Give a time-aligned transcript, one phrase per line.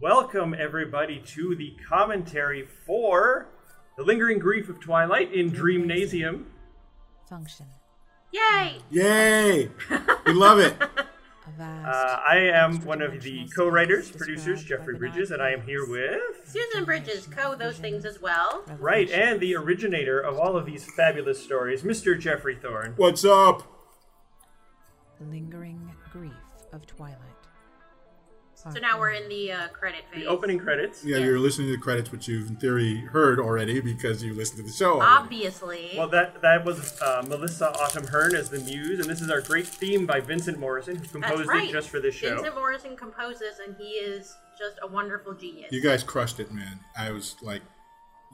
[0.00, 3.48] Welcome, everybody, to the commentary for
[3.98, 6.44] The Lingering Grief of Twilight in Dreamnasium.
[7.28, 7.66] Function.
[8.32, 8.78] Yay!
[8.90, 9.68] Yay!
[10.24, 10.74] We love it.
[11.58, 15.86] Uh, I am one of the co writers, producers, Jeffrey Bridges, and I am here
[15.86, 16.48] with.
[16.48, 18.64] Susan Bridges co those things as well.
[18.78, 22.18] Right, and the originator of all of these fabulous stories, Mr.
[22.18, 22.94] Jeffrey Thorne.
[22.96, 23.64] What's up?
[25.28, 26.32] lingering grief
[26.72, 27.39] of Twilight.
[28.62, 30.24] So now we're in the uh, credit phase.
[30.24, 31.02] The opening credits.
[31.02, 34.58] Yeah, you're listening to the credits, which you've in theory heard already because you listened
[34.58, 35.00] to the show.
[35.00, 35.24] already.
[35.24, 35.90] Obviously.
[35.96, 39.40] Well, that that was uh, Melissa Autumn Hearn as the muse, and this is our
[39.40, 41.68] great theme by Vincent Morrison, who composed right.
[41.68, 42.34] it just for this show.
[42.34, 45.72] Vincent Morrison composes, and he is just a wonderful genius.
[45.72, 46.80] You guys crushed it, man.
[46.98, 47.62] I was like,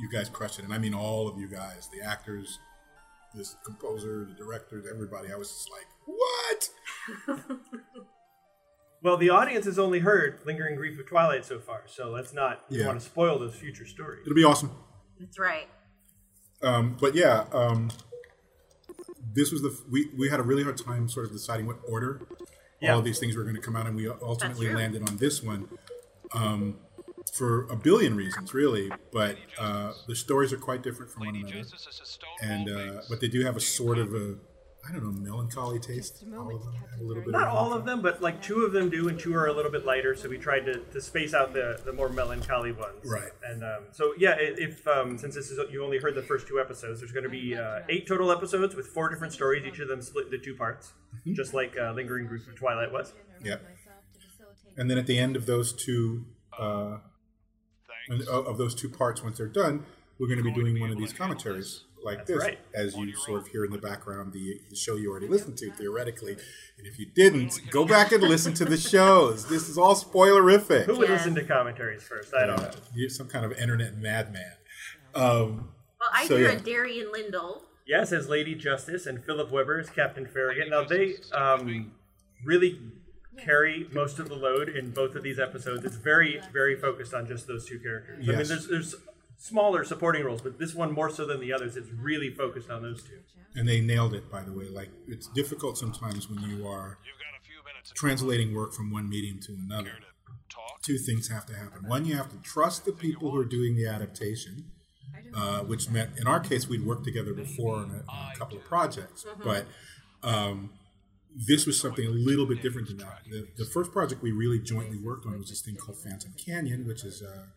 [0.00, 2.58] you guys crushed it, and I mean all of you guys, the actors,
[3.32, 5.32] this composer, the director, everybody.
[5.32, 6.70] I was just like, what?
[9.02, 12.64] Well, the audience has only heard "Lingering Grief of Twilight" so far, so let's not
[12.68, 12.86] Yeah.
[12.86, 14.22] want to spoil those future stories.
[14.24, 14.70] It'll be awesome.
[15.20, 15.68] That's right.
[16.62, 17.90] Um, but yeah, um,
[19.34, 22.26] this was the we we had a really hard time sort of deciding what order
[22.80, 22.92] Yeah.
[22.92, 25.42] all of these things were going to come out, and we ultimately landed on this
[25.42, 25.68] one
[26.32, 26.78] um,
[27.34, 28.90] for a billion reasons, really.
[29.12, 31.64] But uh, the stories are quite different from one another,
[32.42, 34.36] and uh, but they do have a sort of a
[34.88, 36.22] I don't know melancholy taste.
[36.36, 37.32] All of them have a little bit.
[37.32, 39.52] Not of all of them, but like two of them do, and two are a
[39.52, 40.14] little bit lighter.
[40.14, 43.04] So we tried to, to space out the, the more melancholy ones.
[43.04, 43.30] Right.
[43.44, 46.60] And um, so yeah, if um, since this is you only heard the first two
[46.60, 49.88] episodes, there's going to be uh, eight total episodes with four different stories, each of
[49.88, 51.34] them split into two parts, Mm-hmm.
[51.34, 53.14] just like uh, "Lingering Grief of Twilight" was.
[53.42, 53.62] Yep.
[54.76, 56.26] And then at the end of those two,
[56.58, 56.98] uh,
[58.10, 59.84] of of those two parts, once they're done,
[60.18, 62.58] we're going to be doing one of these commentaries like That's this, right.
[62.74, 65.70] as you sort of hear in the background the, the show you already listened to
[65.72, 66.32] theoretically.
[66.78, 69.46] And if you didn't, go back and listen to the shows.
[69.48, 70.84] This is all spoilerific.
[70.84, 71.16] Who would Yeah.
[71.16, 72.32] listen to commentaries first?
[72.34, 72.70] I don't know.
[72.94, 74.52] You're some kind of internet madman.
[75.14, 76.56] Um, Well, I So, hear yeah.
[76.56, 77.62] a Darian Lindell.
[77.86, 80.68] Yes, as Lady Justice and Philip Weber as Captain Farragut.
[80.70, 81.92] Now they um,
[82.44, 82.80] really
[83.38, 85.84] carry most of the load in both of these episodes.
[85.84, 88.28] It's very, very focused on just those two characters.
[88.28, 88.94] I mean, there's there's
[89.38, 91.76] smaller supporting roles, but this one more so than the others.
[91.76, 93.18] It's really focused on those two.
[93.54, 94.68] and they nailed it, by the way.
[94.68, 96.98] Like, it's difficult sometimes when you are
[97.94, 99.92] translating work from one medium to another.
[100.82, 101.88] Two things have to happen.
[101.88, 104.70] One, you have to trust the people who are doing the adaptation,
[105.34, 108.56] uh, which meant in our case we'd worked together before on a, on a couple
[108.58, 109.66] of projects, but
[110.22, 110.70] um,
[111.34, 113.20] this was something a little bit different than that.
[113.30, 116.86] The, the first project we really jointly worked on was this thing called Phantom Canyon,
[116.86, 117.48] which is a,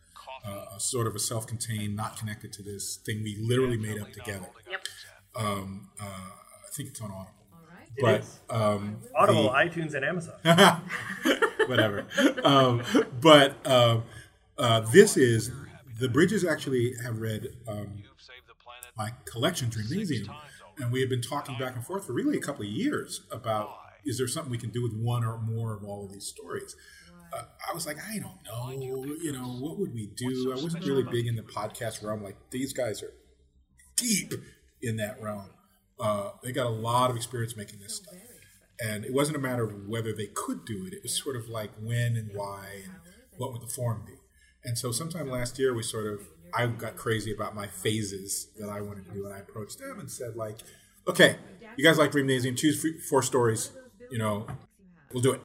[0.44, 4.12] a, a sort of a self-contained, not connected to this thing we literally made up
[4.12, 4.48] together.
[4.70, 4.80] Yep.
[5.36, 7.34] Um, uh, I think it's on Audible.
[7.96, 8.40] It But is.
[8.48, 10.34] um, Audible, the- iTunes, and Amazon.
[11.66, 12.06] whatever.
[12.44, 12.82] um,
[13.20, 14.04] but um,
[14.58, 15.50] uh, this is
[15.98, 18.02] the Bridges actually have read um,
[18.96, 20.28] my collection Dreamnasium,
[20.78, 23.70] and we have been talking back and forth for really a couple of years about
[24.04, 26.74] is there something we can do with one or more of all of these stories.
[27.32, 30.52] Uh, I was like, I don't know, you know, what would we do?
[30.52, 32.22] I wasn't really big in the podcast realm.
[32.22, 33.12] Like these guys are
[33.96, 34.32] deep
[34.82, 35.50] in that realm.
[35.98, 38.14] Uh, they got a lot of experience making this stuff
[38.80, 40.94] and it wasn't a matter of whether they could do it.
[40.94, 42.94] It was sort of like when and why and
[43.36, 44.14] what would the form be.
[44.64, 48.68] And so sometime last year, we sort of I got crazy about my phases that
[48.68, 50.58] I wanted to do, and I approached them and said like,
[51.06, 51.36] okay,
[51.76, 53.70] you guys like Dreamnasium, choose four stories,
[54.10, 54.46] you know,
[55.12, 55.42] we'll do it.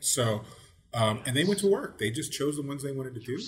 [0.00, 0.42] So,
[0.94, 1.98] um, and they went to work.
[1.98, 3.40] They just chose the ones they wanted to do.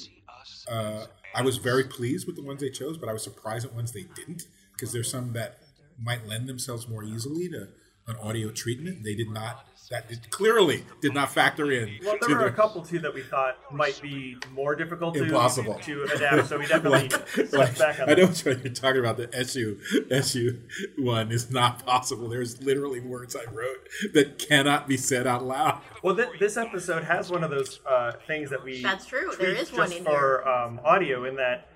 [0.71, 3.75] Uh, I was very pleased with the ones they chose, but I was surprised at
[3.75, 5.59] ones they didn't because there's some that
[6.03, 7.69] might lend themselves more easily to
[8.07, 9.03] an audio treatment.
[9.05, 9.67] They did not.
[9.91, 11.99] That did, clearly did not factor in.
[12.03, 15.75] Well, there were a couple too that we thought might be more difficult to, Impossible.
[15.75, 16.49] to adapt.
[16.49, 19.19] So we definitely stepped like, back on I know what you're talking about.
[19.19, 19.79] The SU
[20.11, 20.59] SU
[20.97, 22.31] one is not possible.
[22.31, 25.83] There's literally words I wrote that cannot be said out loud.
[26.03, 28.83] Well, th- this episode has one of those uh, things that we.
[28.83, 29.33] That's true.
[29.39, 31.25] There is one in for um, audio.
[31.25, 31.69] In that,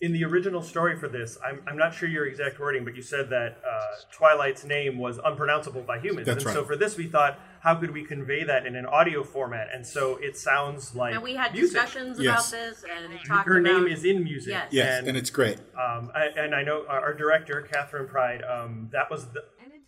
[0.00, 3.02] in the original story for this, I'm, I'm not sure your exact wording, but you
[3.02, 3.80] said that uh,
[4.12, 6.26] Twilight's name was unpronounceable by humans.
[6.26, 9.22] That's and so for this, we thought, how could we convey that in an audio
[9.22, 9.68] format?
[9.72, 11.72] And so it sounds like And we had music.
[11.80, 12.52] discussions Yes.
[12.52, 13.82] about this and talked Her about.
[13.84, 14.50] name is in music.
[14.50, 14.68] Yes.
[14.72, 15.58] Yes, and, and it's great.
[15.80, 19.44] um, I, and I know our, our director, Catherine Pride, um, that was the,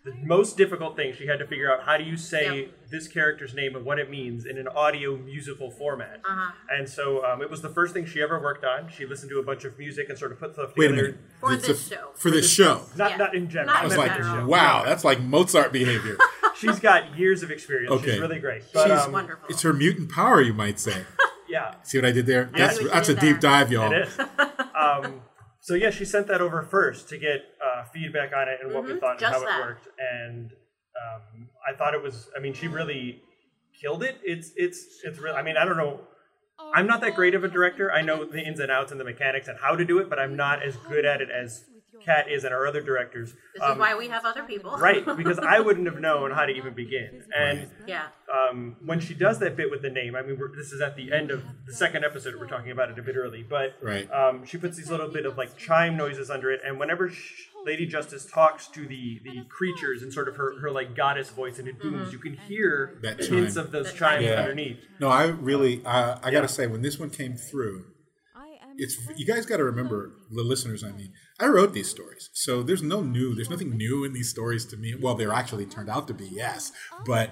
[0.07, 1.13] the most difficult thing.
[1.13, 2.71] She had to figure out how do you say Yep.
[2.93, 6.21] this character's name and what it means in an audio musical format.
[6.25, 6.53] Uh-huh.
[6.71, 8.89] And so um, it was the first thing she ever worked on.
[8.89, 11.09] She listened to a bunch of music and sort of put stuff Wait a together.
[11.09, 11.21] minute.
[11.41, 12.09] For It's this a- show.
[12.15, 12.83] For this show.
[12.97, 13.17] Not, Yeah.
[13.17, 13.75] not in general.
[13.75, 14.47] Not I was in like, general.
[14.47, 16.17] wow, that's like Mozart behavior.
[16.57, 17.91] She's got years of experience.
[17.93, 18.13] Okay.
[18.13, 18.63] She's really great.
[18.73, 19.47] But, She's um, Wonderful.
[19.51, 21.05] it's her mutant power, you might say.
[21.49, 22.49] yeah, See what I did there?
[22.55, 23.93] Yeah, That's I see what you that's a did deep dive, y'all.
[23.93, 24.19] it is.
[24.81, 25.21] um,
[25.61, 27.41] so yeah, she sent that over first to get
[27.77, 29.89] uh, feedback on it and what we Mhm, thought and how it worked.
[29.99, 30.53] And
[30.97, 32.29] um, I thought it was.
[32.37, 33.23] I mean, she really
[33.79, 34.19] killed it.
[34.25, 35.37] It's it's it's really.
[35.37, 36.01] I mean, I don't know.
[36.75, 37.93] I'm not that great of a director.
[37.93, 40.19] I know the ins and outs and the mechanics and how to do it, but
[40.19, 41.65] I'm not as good at it as
[42.07, 43.35] Kat is and our other directors.
[43.53, 44.77] This Um, is why we have other people.
[44.79, 47.25] right, because I wouldn't have known how to even begin.
[47.37, 48.07] And yeah.
[48.33, 50.95] um, when she does that bit with the name, I mean, we're, this is at
[50.97, 52.37] the end of the second episode.
[52.39, 54.09] We're talking about it a bit early, but Right.
[54.13, 57.49] um, she puts these little bit of like chime noises under it, and whenever sh-
[57.65, 61.59] Lady Justice talks to the the creatures in sort of her, her like goddess voice,
[61.59, 64.41] and it booms, you can hear That hints of those chimes Yeah.
[64.43, 64.79] underneath.
[65.01, 67.87] No, I really, I, I got to say, when this one came through,
[68.79, 70.85] it's you guys got to remember the listeners.
[70.85, 74.31] I mean, I wrote these stories, so there's no new, there's nothing new in these
[74.31, 74.95] stories to me.
[75.01, 76.73] Well, they're actually turned out to be, yes,
[77.05, 77.31] but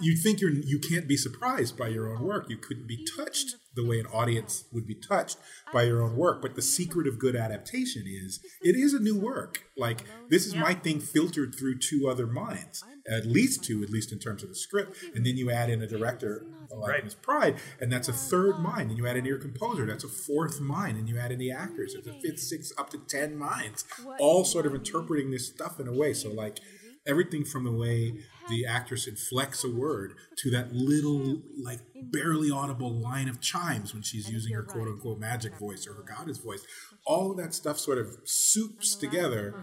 [0.00, 2.48] you think you're you can't be surprised by your own work.
[2.48, 5.36] You couldn't be touched the way an audience would be touched
[5.72, 6.42] by your own work.
[6.42, 9.64] But the secret of good adaptation is it is a new work.
[9.76, 14.12] Like this is my thing filtered through two other minds, at least two, at least
[14.12, 17.04] in terms of the script, and then you add in a director like Right.
[17.04, 20.08] Miss Pride, and that's a third mind, and you add in your composer, that's a
[20.08, 23.36] fourth mind, and you add in the actors, it's a fifth, sixth, up to ten
[23.36, 23.84] minds,
[24.20, 26.12] all sort of interpreting this stuff in a way.
[26.12, 26.58] So like
[27.06, 28.14] everything from the way
[28.48, 31.80] the actress inflects a word to that little like
[32.12, 36.02] barely audible line of chimes when she's using her quote unquote magic voice or her
[36.02, 36.62] goddess voice
[37.06, 39.54] all of that stuff sort of soups together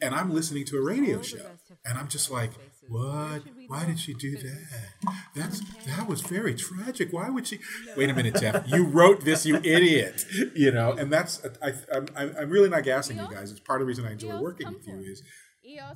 [0.00, 1.50] and i'm listening to a radio show
[1.84, 2.52] and i'm just like
[2.88, 5.12] what why did she do that?
[5.34, 7.12] That's that was very tragic.
[7.12, 7.60] Why would she
[7.96, 10.24] wait a minute jeff you wrote this you idiot
[10.54, 13.50] you know and that's I, I'm, I'm I'm really not gassing you guys.
[13.50, 15.22] It's part of the reason i enjoy working with you is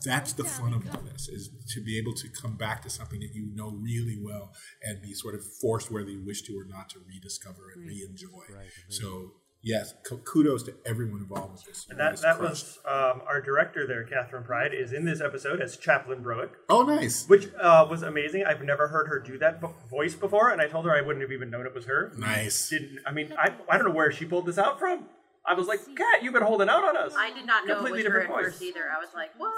[0.04, 3.20] that's the fun of all this is to be able to come back to something
[3.20, 4.52] that you know really well
[4.82, 8.44] and be sort of forced whether you wish to or not to rediscover and re-enjoy.
[8.90, 9.94] So yes
[10.24, 12.50] kudos to everyone involved with this And that that crushed.
[12.50, 16.50] was um, our director there, Catherine Pride, is in this episode as Chaplain Broick.
[16.68, 18.44] oh nice Which uh, was amazing.
[18.44, 21.22] I've never heard her do that vo- voice before, and I told her I wouldn't
[21.22, 22.12] have even known it was her.
[22.18, 25.06] nice Didn't I mean I I don't know where she pulled this out from.
[25.44, 27.12] I was like, Kat, you've been holding out on us.
[27.18, 28.52] I did not know it was Completely her different voice.
[28.52, 28.84] first either.
[28.96, 29.52] I was like, what?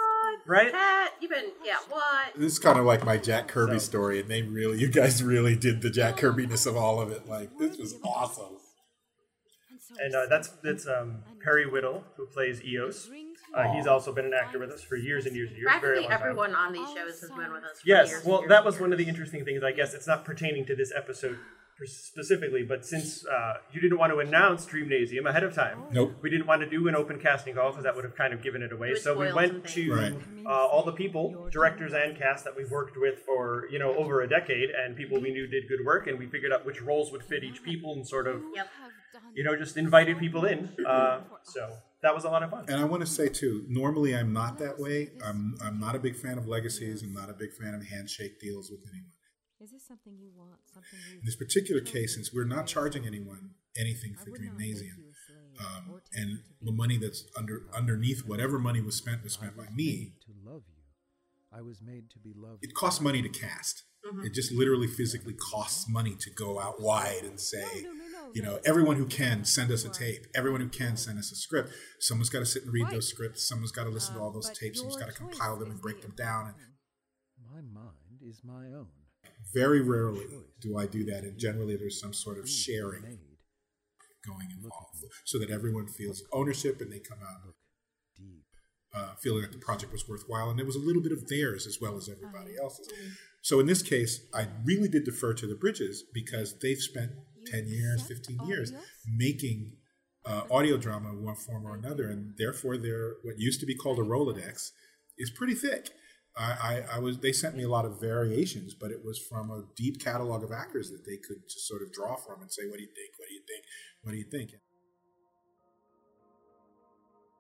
[0.47, 0.73] Right?
[0.73, 1.13] Kat?
[1.21, 2.33] You've been, yeah, what?
[2.35, 5.23] this is kind of like my Jack Kirby So- story, and they really, you guys
[5.23, 7.29] really did the Jack Kirby-ness of all of it.
[7.29, 8.57] Like this was awesome.
[10.01, 13.09] And uh, that's that's um, Perry Whittle who plays Eos.
[13.55, 15.71] Uh, he's also been an actor with us for years and years and years.
[15.81, 16.21] very Practically long time.
[16.21, 18.65] everyone on these shows has been with us for Yes, years and well, years that
[18.65, 19.63] was one of the interesting things.
[19.63, 21.39] I guess it's not pertaining to this episode
[21.87, 26.15] specifically, but since uh, you didn't want to announce Dreamnasium ahead of time, Nope.
[26.23, 28.43] we didn't want to do an open casting call because that would have kind of
[28.43, 28.91] given it away.
[28.91, 30.13] It So we went to Right.
[30.47, 34.23] uh, all the people, directors and cast that we've worked with for you know over
[34.23, 37.11] a decade, and people we knew did good work, and we figured out which roles
[37.13, 38.69] would fit each people, and sort of Yep.
[39.35, 40.71] You know just invited people in.
[40.87, 41.71] Uh, so
[42.03, 42.65] that was a lot of fun.
[42.69, 45.11] And I want to say too, normally I'm not that way.
[45.25, 47.03] I'm I'm not a big fan of legacies.
[47.03, 49.11] I'm not a big fan of handshake deals with anyone.
[49.61, 50.61] Is this something you want?
[50.73, 54.99] Something you In this particular case, since we're not charging anyone anything for Dreamnasium,
[55.59, 60.13] um, and the money that's under underneath whatever money was spent was spent by me,
[60.27, 60.75] to love you.
[61.57, 62.65] I was made to be loved.
[62.65, 63.85] it costs money to cast.
[64.23, 67.65] It just literally physically costs money to go out wide and say,
[68.33, 71.37] you know, everyone who can send us a tape, everyone who can send us a
[71.37, 71.71] script.
[72.01, 73.49] Someone's got to sit and read those scripts.
[73.49, 74.79] Someone's got to listen to all those tapes.
[74.79, 76.47] Someone's got to compile them and break them down.
[76.49, 76.57] And
[77.51, 78.87] My mind is my own.
[79.53, 80.25] very rarely
[80.61, 83.19] do I do that, and generally there's some sort of sharing Made.
[84.27, 87.55] going involved, so that everyone feels ownership and they come out
[88.17, 88.43] Deep.
[88.95, 91.67] uh, feeling that the project was worthwhile, and there was a little bit of theirs
[91.67, 92.89] as well as everybody else's.
[93.43, 97.11] So in this case, I really did defer to the Bridges because they've spent
[97.55, 98.73] ten years, fifteen years
[99.07, 99.73] making
[100.27, 103.75] uh, audio drama in one form or another, and therefore their what used to be
[103.75, 104.71] called a Rolodex
[105.19, 105.91] is pretty thick.
[106.37, 109.51] I, I, I was they sent me a lot of variations, but it was from
[109.51, 112.63] a deep catalog of actors that they could just sort of draw from and say,
[112.69, 113.19] "What do you think?
[113.19, 113.65] What do you think?
[114.03, 114.61] What do you think?"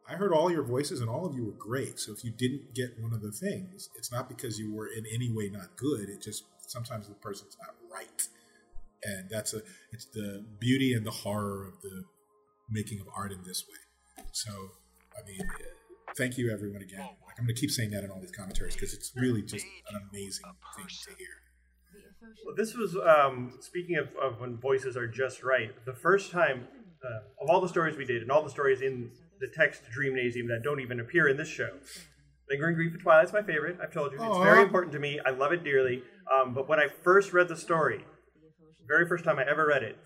[0.06, 1.99] I heard all your voices and all of you were great.
[1.99, 5.04] So if you didn't get one of the things, it's not because you were in
[5.12, 6.11] any way not good.
[6.11, 8.28] It just sometimes the person's not right.
[9.04, 9.61] And that's a
[9.92, 12.04] it's the beauty and the horror of the
[12.70, 14.25] making of art in this way.
[14.32, 14.50] So
[15.16, 15.46] I mean,
[16.16, 17.00] thank you everyone again.
[17.00, 19.66] Like I'm going to keep saying that in all these commentaries because it's really just
[19.90, 20.44] an amazing
[20.76, 21.28] thing to hear.
[22.46, 25.70] Well, this was um, speaking of, of when voices are just right.
[25.84, 26.66] The first time
[27.04, 30.49] uh, of all the stories we did, and all the stories in the text Dreamnasium
[30.49, 31.70] that don't even appear in this show.
[32.49, 33.78] Lingering Grief of Twilight is my favorite.
[33.82, 34.42] I've told you it's Aw.
[34.42, 35.18] very important to me.
[35.25, 36.02] I love it dearly.
[36.32, 38.04] Um, but when I first read the story,
[38.86, 39.96] very first time I ever read it,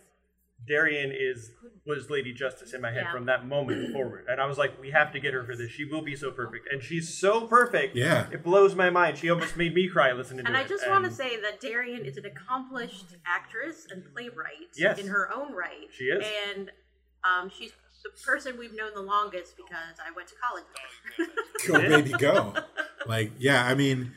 [0.67, 1.51] Darian is
[1.87, 3.13] was Lady Justice in my head Yeah.
[3.13, 5.71] from that moment forward, and I was like, we have to get her for this.
[5.71, 7.97] She will be so perfect, and she's so perfect.
[7.97, 8.27] Yeah.
[8.33, 9.17] it blows my mind.
[9.19, 10.65] She almost made me cry listening to And it.
[10.65, 14.99] I just want to say that Darian is an accomplished actress and playwright Yes.
[14.99, 15.89] in her own right.
[15.93, 16.25] She is.
[16.51, 16.71] And
[17.25, 17.71] um, she's
[18.05, 20.65] the person we've known the longest because I went to college
[21.19, 21.89] with her.
[21.89, 22.55] Go baby, go!
[23.07, 24.13] Like, yeah, I mean,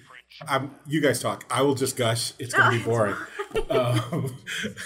[0.48, 0.76] I'm.
[0.88, 1.46] You guys talk.
[1.50, 2.34] I will just gush.
[2.40, 3.16] It's gonna be boring.
[3.70, 4.38] Um,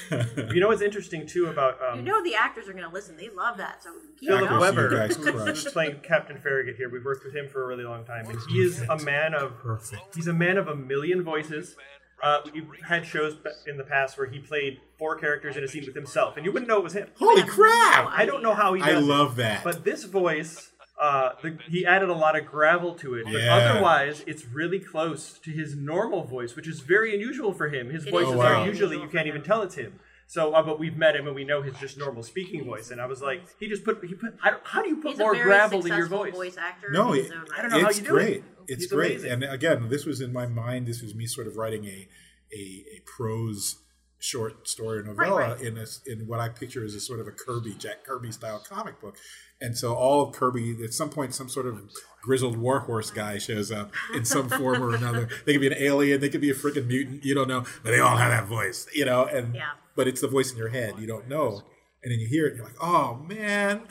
[0.54, 3.16] You know what's interesting too about um, you know the actors are going to listen.
[3.18, 3.84] They love that.
[3.84, 4.54] So keep Philip Actors, going.
[4.54, 5.16] you Weber, guys
[5.64, 6.90] who's playing Captain Farragut here.
[6.90, 9.58] We've worked with him for a really long time, and he is a man of
[9.60, 10.16] Perfect.
[10.16, 11.75] He's a man of a million voices.
[12.24, 13.36] Uh, we've had shows
[13.68, 16.52] in the past where he played four characters in a scene with himself, and you
[16.52, 17.08] wouldn't know it was him.
[17.20, 18.08] Holy crap!
[18.10, 19.02] I don't know how he does I it.
[19.02, 19.64] love that.
[19.64, 23.25] But this voice, uh, the, he added a lot of gravel to it.
[23.25, 23.56] But Yeah.
[23.56, 27.90] otherwise, it's really close to his normal voice, which is very unusual for him.
[27.90, 29.46] His It voices is are very usually, you can't even him.
[29.46, 30.00] tell it's him.
[30.28, 32.90] So, uh, but we've met him and we know his just normal speaking voice.
[32.92, 35.12] And I was like, he just put, he put, I don't, how do you put
[35.12, 36.34] He's more gravel in your voice?
[36.34, 36.90] voice actor.
[36.92, 38.38] No, it, his I don't know how it's you do great.
[38.38, 38.44] it.
[38.68, 39.12] It's He's great.
[39.12, 39.32] amazing.
[39.32, 40.88] And again, this was in my mind.
[40.88, 42.08] This was me sort of writing a
[42.54, 43.78] a, a prose
[44.18, 45.62] short story or novella Right, right.
[45.62, 48.64] in a, in what I picture as a sort of a Kirby Jack Kirby style
[48.68, 49.18] comic book.
[49.62, 51.80] And so all of Kirby, at some point, some sort of
[52.22, 55.30] grizzled warhorse guy shows up in some form or another.
[55.46, 57.24] They could be an alien, they could be a freaking mutant.
[57.24, 59.26] You don't know, but they all have that voice, you know.
[59.26, 59.72] And Yeah.
[59.96, 60.96] but it's the voice in your head.
[61.00, 61.62] You don't know,
[62.04, 63.84] and then you hear it, and you're like, oh man,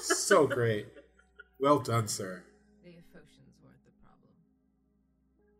[0.00, 0.86] so great.
[1.60, 2.42] Well done, sir.
[2.82, 4.30] The emotions weren't the problem.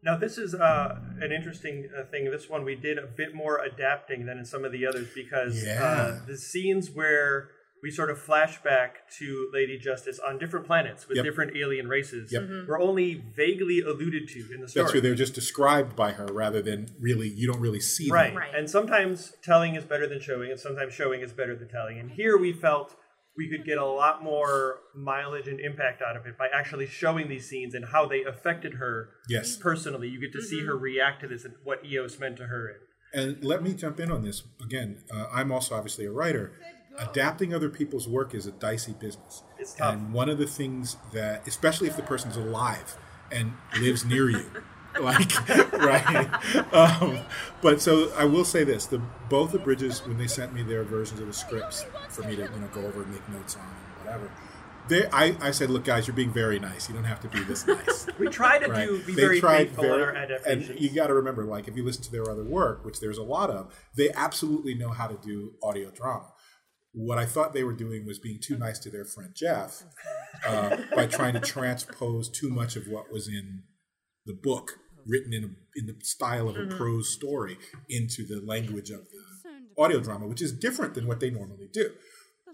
[0.02, 2.24] Now, this is uh, an interesting uh, thing.
[2.30, 5.64] This one we did a bit more adapting than in some of the others because
[5.64, 5.82] Yeah.
[5.84, 7.50] uh, the scenes where
[7.82, 11.24] we sort of flash back to Lady Justice on different planets with Yep.
[11.24, 12.42] different alien races Yep.
[12.42, 12.66] Mm-hmm.
[12.68, 14.82] were only vaguely alluded to in the story.
[14.82, 15.00] That's true.
[15.00, 17.28] They're just described by her rather than really.
[17.28, 18.28] You don't really see Right.
[18.28, 18.36] them.
[18.38, 18.54] Right.
[18.54, 21.98] And sometimes telling is better than showing, and sometimes showing is better than telling.
[21.98, 22.96] And here we felt
[23.36, 27.28] we could get a lot more mileage and impact out of it by actually showing
[27.28, 29.56] these scenes and how they affected her Yes.
[29.56, 30.08] personally.
[30.08, 32.74] You get to see her react to this and what Eos meant to her.
[33.14, 35.04] And let me jump in on this again.
[35.10, 36.52] Uh, I'm also obviously a writer.
[36.98, 39.42] Adapting other people's work is a dicey business.
[39.58, 39.94] It's tough.
[39.94, 42.96] And one of the things that, especially if the person's alive
[43.30, 44.50] and lives near you,
[45.00, 46.28] like right.
[46.74, 47.20] Um,
[47.62, 50.82] but so I will say this: the both the Bridges when they sent me their
[50.82, 53.62] versions of the scripts for me to you know go over and make notes on
[53.62, 54.30] and whatever.
[54.88, 56.88] They, I, I said, look, guys, you're being very nice.
[56.88, 58.06] You don't have to be this nice.
[58.18, 58.88] We try to Right.
[58.88, 60.70] do be They very tried faithful in our adaptations.
[60.70, 63.18] And you got to remember, like, if you listen to their other work, which there's
[63.18, 66.32] a lot of, they absolutely know how to do audio drama.
[66.92, 69.82] What I thought they were doing was being too nice to their friend Jeff
[70.46, 73.62] uh, by trying to transpose too much of what was in
[74.26, 78.90] the book, written in a, in the style of a prose story, into the language
[78.90, 81.92] of the audio drama, which is different than what they normally do.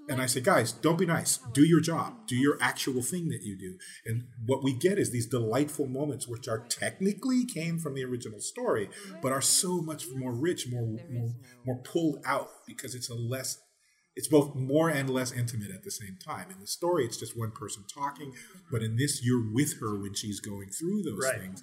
[0.08, 1.38] And I say, guys, don't be nice.
[1.52, 2.26] Do your job.
[2.26, 3.78] Do your actual thing that you do.
[4.04, 8.40] And what we get is these delightful moments, which are technically came from the original
[8.40, 8.90] story,
[9.22, 13.60] but are so much more rich, more more, more pulled out because it's a less.
[14.16, 16.46] It's both more and less intimate at the same time.
[16.50, 18.32] In the story, it's just one person talking,
[18.70, 21.40] but in this, you're with her when she's going through those Right.
[21.40, 21.62] things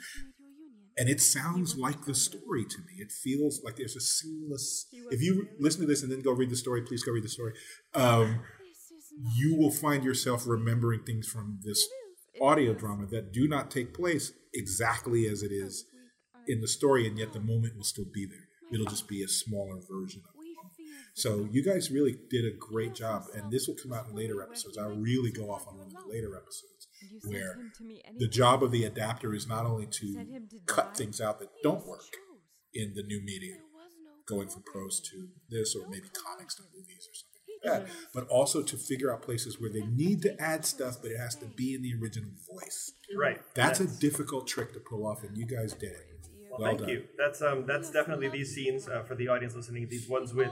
[0.98, 2.94] and it sounds like the story to me.
[3.00, 4.88] It feels like there's a seamless.
[5.10, 7.30] If you listen to this and then go read the story, please go read the
[7.30, 7.54] story.
[7.94, 8.42] Um,
[9.36, 11.88] you will find yourself remembering things from this
[12.42, 15.86] audio drama that do not take place exactly as it is
[16.48, 18.48] in the story, and yet the moment will still be there.
[18.74, 20.22] It'll just be a smaller version.
[21.14, 24.42] So you guys really did a great job, and this will come out in later
[24.42, 24.78] episodes.
[24.78, 26.88] I'll really go off on one of the later episodes
[27.26, 27.58] where
[28.18, 30.26] the job of the adapter is not only to
[30.68, 32.06] cut things out that don't work
[32.74, 33.60] in the new medium,
[34.28, 38.28] going from prose to this or maybe comics to movies or something like that, but
[38.28, 41.46] also to figure out places where they need to add stuff, but it has to
[41.46, 42.94] be in the original voice.
[43.18, 43.42] right.
[43.56, 46.08] That's a difficult trick to pull off, and you guys did it.
[46.50, 46.90] Well, Well thank done.
[46.90, 47.04] you.
[47.18, 49.88] That's um that's definitely these scenes uh, for the audience listening.
[49.90, 50.52] These ones with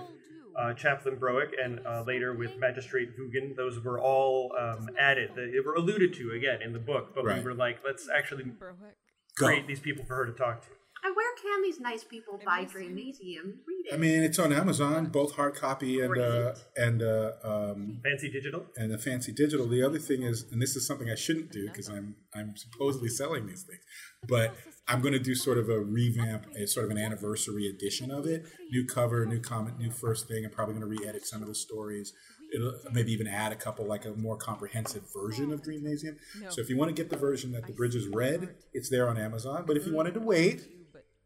[0.60, 3.56] uh, Chaplain Broick and uh, later with Magistrate Vugan.
[3.56, 5.32] Those were all um, added.
[5.36, 7.38] They were alluded to again in the book, but Right.
[7.38, 8.96] we were like, let's actually Berwick.
[9.38, 9.46] Go.
[9.48, 10.70] create these people for her to talk to.
[11.03, 13.46] And where can these nice people buy Dreamnasium?
[13.68, 13.94] Read it.
[13.94, 18.65] I mean, it's on Amazon, both hard copy and uh, and uh, um, Fancy digital.
[18.75, 19.68] and the fancy digital.
[19.68, 23.10] The other thing is, and this is something I shouldn't do because I'm I'm supposedly
[23.10, 23.82] selling these things,
[24.27, 24.56] but
[24.88, 28.25] I'm going to do sort of a revamp, a sort of an anniversary edition of
[28.25, 28.46] it.
[28.72, 30.44] New cover, new comment, new first thing.
[30.46, 32.13] I'm probably going to re-edit some of the stories.
[32.53, 36.18] It'll maybe even add a couple, like a more comprehensive version of Dreamnasium.
[36.50, 39.20] So if you want to get the version that the Bridges read, it's there on
[39.20, 39.65] Amazon.
[39.68, 40.68] But if you wanted to wait,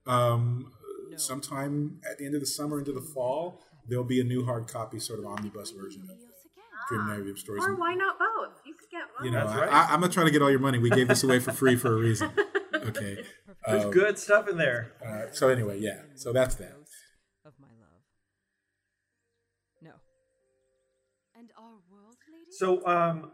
[0.06, 0.72] um,
[1.18, 4.68] sometime at the end of the summer into the fall, there'll be a new hard
[4.68, 6.18] copy, sort of omnibus version of
[6.90, 7.64] Dream Navy of Stories.
[7.64, 8.60] Or why not both?
[8.66, 9.26] You could get both.
[9.26, 9.72] You know, That's right.
[9.72, 10.80] I, I'm not trying to get all your money.
[10.80, 12.32] We gave this away for free for a reason.
[12.76, 13.24] Okay.
[13.68, 14.92] There's Um, good stuff in there.
[15.06, 16.02] uh, so anyway, yeah.
[16.16, 16.74] So that's that.
[17.46, 18.02] Of my love.
[19.82, 19.92] No.
[21.38, 22.52] And our world, lady?
[22.52, 23.32] So, um,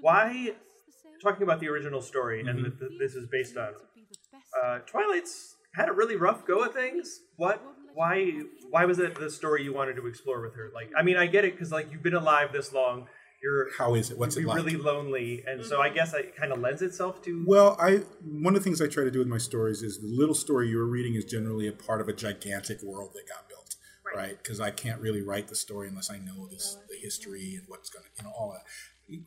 [0.00, 1.12] why leave us the same?
[1.22, 2.62] talking about the original story, and Mm-hmm.
[2.64, 6.16] th- th- this is based on To be the best uh, Twilight's had a really
[6.16, 7.20] rough go at things.
[7.36, 7.62] What?
[7.94, 8.32] Why?
[8.70, 10.70] Why was it the story you wanted to explore with her?
[10.74, 13.06] Like, I mean, I get it because like you've been alive this long,
[13.42, 14.18] you're How is it?
[14.18, 14.56] What's you'd it like?
[14.56, 15.96] really lonely, and so I mm-hmm.
[15.96, 17.44] guess it kind of lends itself to.
[17.46, 20.06] Well, I one of the things I try to do with my stories is the
[20.08, 23.76] little story you're reading is generally a part of a gigantic world that got built,
[24.04, 24.16] Right.
[24.16, 24.38] right?
[24.42, 27.88] Because I can't really write the story unless I know this the history and what's
[27.90, 28.62] going to you know all that.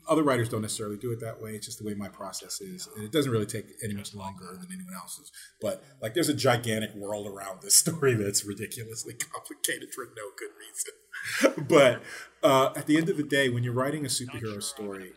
[0.08, 1.52] Other writers don't necessarily do it that way.
[1.52, 4.58] It's just the way my process is, and it doesn't really take any much longer
[4.60, 5.32] than anyone else's.
[5.62, 10.52] But like, there's a gigantic world around this story that's ridiculously complicated for no good
[10.60, 11.66] reason.
[11.68, 12.02] but
[12.44, 15.14] uh, at the end of the day, when you're writing a superhero story,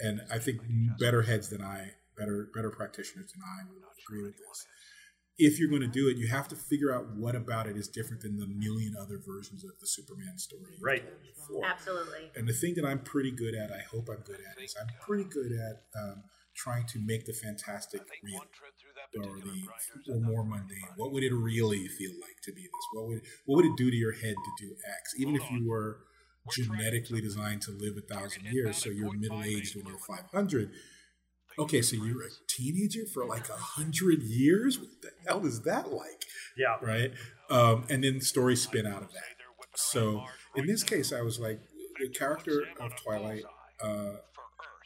[0.00, 0.60] and I think
[0.98, 4.66] better heads than I, better better practitioners than I will agree with this.
[5.42, 7.88] If you're going to do it, you have to figure out what about it is
[7.88, 10.76] different than the million other versions of the Superman story.
[10.80, 11.02] Right.
[11.22, 11.64] Before.
[11.64, 12.30] Absolutely.
[12.36, 14.88] And the thing that I'm pretty good at, I hope I'm good at, is I'm
[15.00, 18.44] pretty good at um, trying to make the fantastic real
[19.16, 20.84] or the or more mundane.
[20.96, 22.86] What would it really feel like to be this?
[22.92, 25.14] What would what would it do to your head to do X?
[25.18, 26.00] Even if you were
[26.50, 30.70] genetically designed to live a thousand years, so you're middle aged when you're 500.
[31.58, 34.78] Okay, so you're a teenager for like a hundred years.
[34.78, 36.24] What the hell is that like?
[36.56, 36.76] yeah.
[36.82, 37.12] right?
[37.48, 39.24] Um, and then stories spin out of that.
[39.74, 40.24] So
[40.56, 41.60] in this case, I was like,
[41.98, 43.44] the character of Twilight,
[43.82, 44.16] uh,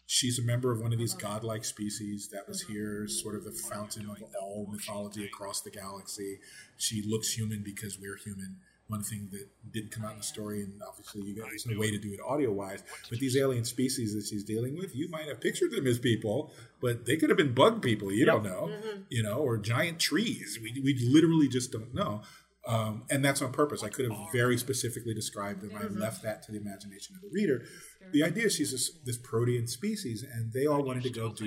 [0.06, 3.52] she's a member of one of these godlike species that was here, sort of the
[3.52, 6.40] fountain of all mythology across the galaxy.
[6.76, 8.56] She looks human because we're human.
[8.94, 11.80] One thing that didn't come out in the story, and obviously you guys, there's no
[11.84, 15.08] way to do it audio wise, but these alien species that she's dealing with, you
[15.08, 18.08] might have pictured them as people, but they could have been bug people.
[18.12, 18.62] You don't know,
[19.16, 20.58] you know, or giant trees.
[20.62, 22.22] We, we literally just don't know.
[22.66, 23.82] Um, and that's on purpose.
[23.82, 25.72] I could have very specifically described them.
[25.76, 27.58] I left that to the imagination of the reader.
[28.12, 31.46] The idea is she's this, this protean species, and they all wanted to go do,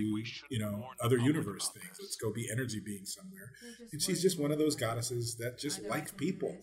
[0.50, 0.74] you know,
[1.06, 1.98] other universe things.
[2.00, 3.50] Let's go be energy beings somewhere.
[3.92, 6.56] And she's just one of those goddesses that just likes people.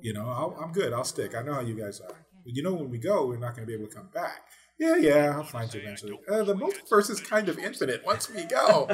[0.00, 0.92] You know, I'll, I'm good.
[0.92, 1.34] I'll stick.
[1.34, 2.14] I know how you guys are.
[2.44, 4.42] But you know, when we go, we're not going to be able to come back.
[4.78, 6.18] Yeah, yeah, I'll find you eventually.
[6.28, 8.88] Uh, the multiverse is kind of infinite once we go.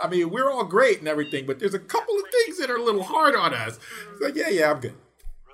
[0.00, 2.76] I mean, we're all great and everything, but there's a couple of things that are
[2.76, 3.78] a little hard on us.
[4.12, 4.94] It's like, yeah, yeah, I'm good.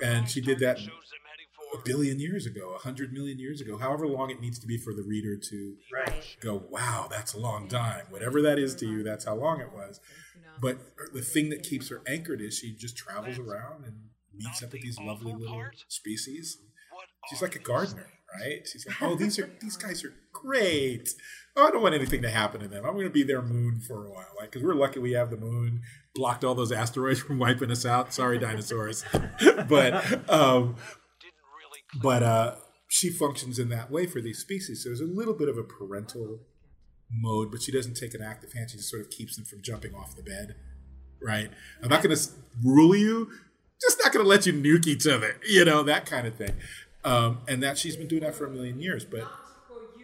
[0.03, 4.31] And she did that a billion years ago, a hundred million years ago, however long
[4.31, 6.37] it needs to be for the reader to Right.
[6.40, 8.05] go, wow, that's a long time.
[8.11, 9.99] Whatever that is to you, that's how long it was.
[10.61, 10.79] But
[11.14, 13.95] the thing that keeps her anchored is she just travels around and
[14.40, 16.59] meets up with these lovely little species.
[17.29, 18.07] She's like a gardener,
[18.40, 18.66] right?
[18.66, 21.09] She's like, oh, these are these guys are great.
[21.57, 22.85] Oh, I don't want anything to happen to them.
[22.85, 25.31] I'm going to be their moon for a while, like because we're lucky we have
[25.31, 25.83] the moon
[26.14, 28.12] blocked all those asteroids from wiping us out.
[28.12, 29.05] Sorry, dinosaurs,
[29.68, 30.76] but um,
[32.03, 32.55] but uh,
[32.88, 34.83] she functions in that way for these species.
[34.83, 36.40] So there's a little bit of a parental
[37.12, 38.70] mode, but she doesn't take an active hand.
[38.70, 40.57] She just sort of keeps them from jumping off the bed,
[41.22, 41.50] right?
[41.83, 42.31] I'm not going to
[42.64, 43.31] rule you,
[43.81, 46.55] just not going to let you nuke each other, you know, that kind of thing.
[47.05, 49.27] Um, and that she's been doing that for a million years, but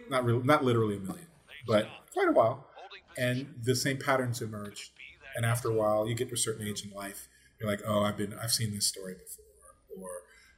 [0.09, 1.27] not real, not literally a million,
[1.67, 2.65] but quite a while.
[3.17, 4.91] And the same patterns emerge.
[5.35, 7.27] And after a while, you get to a certain age in life,
[7.59, 10.09] you're like, oh, I've been, I've seen this story before, or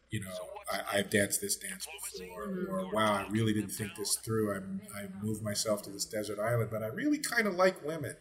[0.10, 0.32] you know,
[0.72, 4.54] I, I've danced this dance before, or wow, I really didn't think this through.
[4.54, 4.58] I,
[4.98, 8.16] I moved myself to this desert island, but I really kind of like women.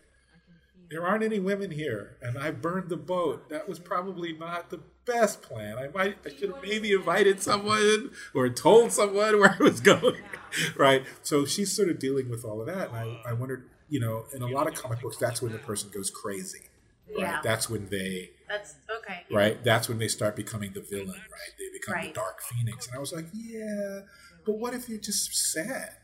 [0.91, 3.49] There aren't any women here, and I burned the boat.
[3.51, 5.77] That was probably not the best plan.
[5.79, 10.23] I might, I should have maybe invited someone or told someone where I was going,
[10.77, 11.05] right?
[11.23, 14.25] So she's sort of dealing with all of that, and I, I wondered, you know,
[14.35, 16.61] in a lot of comic books, that's when the person goes crazy,
[17.09, 17.19] right?
[17.21, 17.41] Yeah.
[17.43, 19.25] That's when they That's okay.
[19.31, 19.63] right?
[19.63, 21.53] That's when they start becoming the villain, right?
[21.59, 22.15] They become Right.
[22.15, 22.87] the Dark Phoenix.
[22.87, 24.01] And I was like, yeah,
[24.47, 25.97] but what if you're just sad?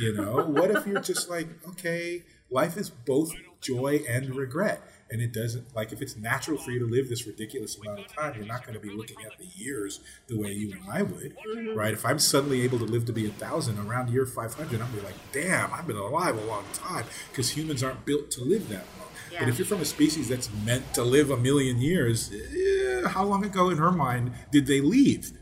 [0.00, 3.32] You know, what if you're just like, okay, life is both
[3.66, 4.82] joy and regret.
[5.08, 8.06] And it doesn't, like, if it's natural for you to live this ridiculous amount of
[8.08, 11.02] time, you're not going to be looking at the years the way you and I
[11.02, 11.36] would,
[11.76, 11.94] right?
[11.94, 14.90] If I'm suddenly able to live to be a thousand around year 500, I'm going
[14.90, 18.42] to be like, damn, I've been alive a long time because humans aren't built to
[18.42, 19.06] live that long.
[19.38, 23.24] But if you're from a species that's meant to live a million years, eh, how
[23.24, 25.32] long ago in her mind did they leave?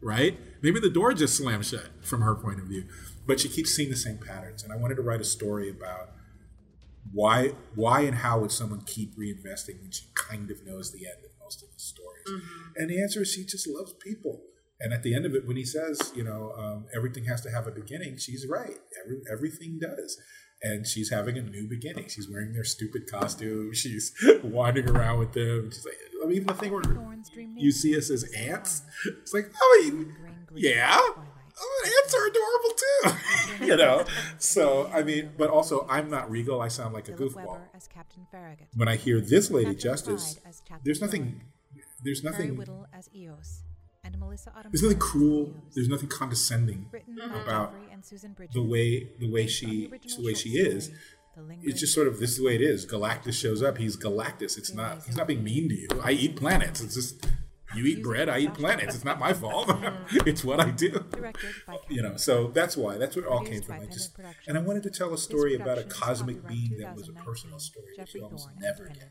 [0.00, 0.38] Right?
[0.62, 2.84] Maybe the door just slammed shut from her point of view.
[3.26, 4.62] But she keeps seeing the same patterns.
[4.62, 6.13] And I wanted to write a story about
[7.14, 11.24] why why and how would someone keep reinvesting when she kind of knows the end
[11.24, 12.42] of most of the stories?
[12.76, 14.42] And the answer is she just loves people.
[14.80, 17.50] And at the end of it, when he says, you know, um, everything has to
[17.50, 18.78] have a beginning, she's right.
[19.04, 20.20] Every, everything does.
[20.62, 22.08] And she's having a new beginning.
[22.08, 23.72] She's wearing their stupid costume.
[23.74, 25.70] She's wandering around with them.
[25.70, 26.82] She's like, I mean, even the thing where
[27.56, 30.16] you see us as ants, it's like, oh, I mean,
[30.54, 31.00] yeah,
[31.86, 32.74] ants are adorable
[33.60, 33.64] too.
[33.66, 34.04] you know?
[34.38, 36.60] So, I mean, but also, I'm not regal.
[36.60, 37.60] I sound like a goofball.
[37.74, 38.66] as Captain Farragut.
[38.74, 40.38] When I hear this Lady Captain Justice,
[40.84, 41.42] there's nothing,
[42.02, 42.62] there's nothing,
[42.92, 43.62] as Eos,
[44.04, 46.86] and Melissa there's nothing cruel, there's nothing condescending
[47.42, 47.74] about
[48.52, 50.86] the way the way she the way she is.
[50.86, 50.98] story,
[51.36, 52.84] The Lingering It's just sort of this is the way it is.
[52.86, 53.78] Galactus shows up.
[53.78, 54.58] He's Galactus.
[54.58, 55.04] It's not.
[55.04, 55.88] He's not being mean to you.
[56.02, 56.80] I eat planets.
[56.80, 57.26] It's just
[57.74, 58.28] you eat bread.
[58.28, 58.94] I eat planets.
[58.94, 59.70] It's not my fault.
[60.26, 61.04] it's what I do.
[61.88, 62.16] You know.
[62.16, 62.98] So that's why.
[62.98, 63.80] That's where it all came from.
[63.80, 67.08] I just and I wanted to tell a story about a cosmic being that was
[67.08, 69.10] a personal story that you almost never get.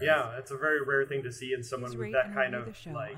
[0.00, 3.16] Yeah, it's a very rare thing to see in someone with that kind of like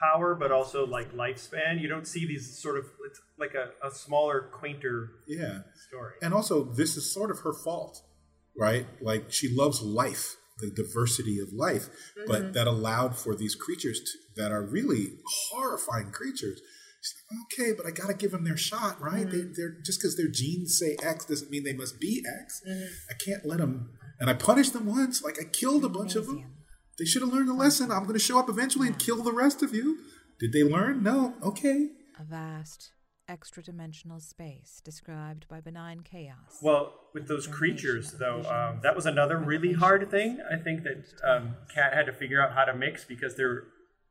[0.00, 1.80] power, but also like lifespan.
[1.80, 5.60] You don't see these sort of it's like a, a smaller, quainter Yeah.
[5.86, 6.14] story.
[6.22, 8.00] And also, this is sort of her fault,
[8.56, 8.86] right?
[9.00, 11.88] Like she loves life, the diversity of life,
[12.26, 15.18] but that allowed for these creatures to, that are really
[15.50, 16.60] horrifying creatures.
[17.30, 19.28] Like, okay, but I got to give them their shot, right?
[19.28, 22.62] They, they're just because their genes say X doesn't mean they must be X.
[23.10, 23.90] I can't let them.
[24.20, 26.54] And I punished them once, like I killed a bunch of them.
[26.98, 27.90] They should have learned a lesson.
[27.90, 29.98] I'm going to show up eventually and kill the rest of you.
[30.38, 31.02] Did they learn?
[31.02, 31.34] No.
[31.42, 31.88] Okay.
[32.20, 32.24] A
[33.26, 36.58] vast, extra-dimensional space described by benign chaos.
[36.62, 40.38] Well, with those creatures, though, um, that was another really hard thing.
[40.50, 43.64] I think that um, Kat had to figure out how to mix because they're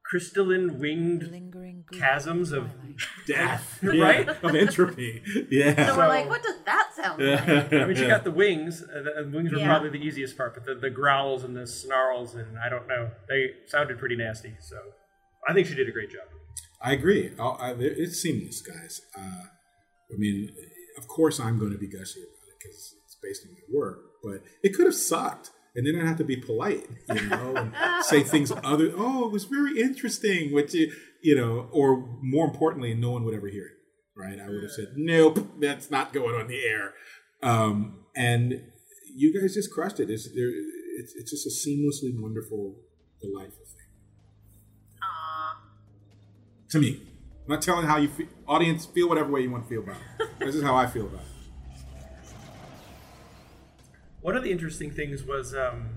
[0.03, 1.29] crystalline winged
[1.93, 2.97] chasms of twilight.
[3.27, 3.79] Death.
[3.83, 4.27] Right?
[4.27, 5.21] Of entropy.
[5.49, 5.87] Yeah.
[5.87, 7.73] So we're like, what does that sound like?
[7.73, 8.83] I mean, she got the wings.
[8.83, 9.67] Uh, the, the wings were Yeah.
[9.67, 13.11] probably the easiest part, but the, the growls and the snarls and I don't know,
[13.29, 14.55] they sounded pretty nasty.
[14.59, 14.77] So
[15.47, 16.23] I think she did a great job.
[16.81, 17.31] I agree.
[17.39, 19.01] I, I, it's seamless, guys.
[19.17, 19.45] Uh,
[20.13, 20.49] I mean,
[20.97, 23.99] of course, I'm going to be gushy about it because it's based on my work.
[24.23, 27.73] But it could have sucked, and then I'd have to be polite, you know, and
[28.03, 28.91] say things other.
[28.95, 33.33] Oh, it was very interesting, which you, you know, or more importantly, no one would
[33.33, 33.77] ever hear it,
[34.15, 34.39] right?
[34.39, 36.93] I would have said, nope, that's not going on the air.
[37.41, 38.61] Um, and
[39.15, 40.09] you guys just crushed it.
[40.09, 40.51] It's, there,
[40.99, 42.75] it's, it's just a seamlessly wonderful,
[43.21, 43.65] delightful
[46.71, 47.01] to me.
[47.45, 48.27] I'm not telling how you feel.
[48.47, 50.29] Audience, feel whatever way you want to feel about it.
[50.39, 51.27] this is how I feel about it.
[54.21, 55.89] One of the interesting things was um,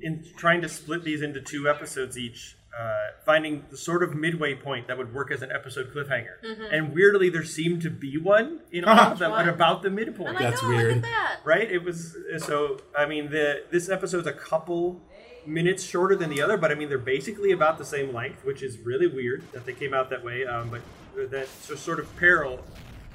[0.00, 2.92] in trying to split these into two episodes each, uh,
[3.26, 6.36] finding the sort of midway point that would work as an episode cliffhanger.
[6.70, 9.48] And weirdly, there seemed to be one in all of them One.
[9.48, 10.28] at about the midpoint.
[10.28, 10.96] I'm like, That's oh, look weird.
[10.98, 11.36] at that.
[11.44, 11.68] right?
[11.70, 12.78] It was so.
[12.96, 15.02] I mean, the this episode's a couple
[15.48, 18.62] minutes shorter than the other, but I mean they're basically about the same length, which
[18.62, 20.46] is really weird that they came out that way.
[20.46, 22.60] Um, but that's just sort of peril.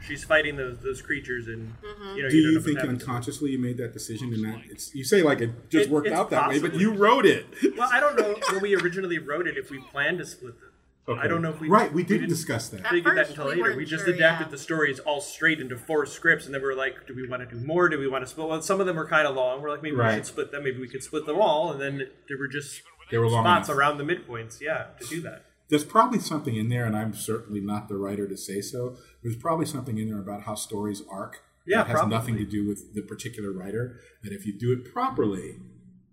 [0.06, 1.74] She's fighting those those creatures, and
[2.15, 2.30] you know.
[2.30, 4.60] Do you, you know think unconsciously you made that decision and not?
[4.69, 7.26] It's, you say like it just It- worked it's out that way, but you wrote
[7.26, 7.46] it.
[7.78, 10.69] Well, I don't know when we originally wrote it if we planned to split them.
[11.08, 12.86] I don't know if we Right, we didn't didn't discuss that.
[12.86, 13.76] At figured that until we later.
[13.76, 14.52] We just sure, adapted yeah.
[14.52, 17.48] the stories all straight into four scripts, and then we were like, do we want
[17.48, 17.89] to do more?
[17.89, 18.48] Do we want to split?
[18.48, 19.62] Well, some of them were kind of long.
[19.62, 20.63] We're like, maybe we should split them.
[20.63, 23.68] Maybe we could split them all, and then there were just They were long spots
[23.68, 23.78] enough.
[23.78, 24.62] around the midpoints.
[24.62, 25.44] Yeah, to do that.
[25.70, 28.96] There's probably something in there, and I'm certainly not the writer to say so.
[29.24, 31.42] There's probably something in there about how stories arc.
[31.66, 32.16] Yeah, that has probably.
[32.16, 34.00] nothing to do with the particular writer.
[34.24, 35.56] That if you do it properly,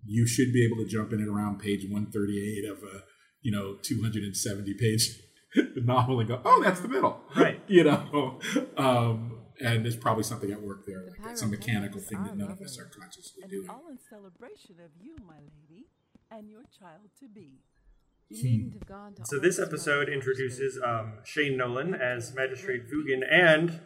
[0.05, 3.03] you should be able to jump in at around page 138 of a
[3.41, 5.19] you know 270 page
[5.75, 7.59] novel and go, oh, that's the middle, Right.
[7.67, 8.39] you know.
[8.77, 12.49] Um, and there's probably something at work there, like that's a mechanical thing that none
[12.51, 13.69] of us are consciously And doing.
[13.69, 15.85] all in celebration of you, my lady,
[16.31, 17.59] and your child to be.
[18.29, 22.83] You needn't have gone to So this this episode introduces um, Shane Nolan as Magistrate
[22.89, 23.81] Fugan and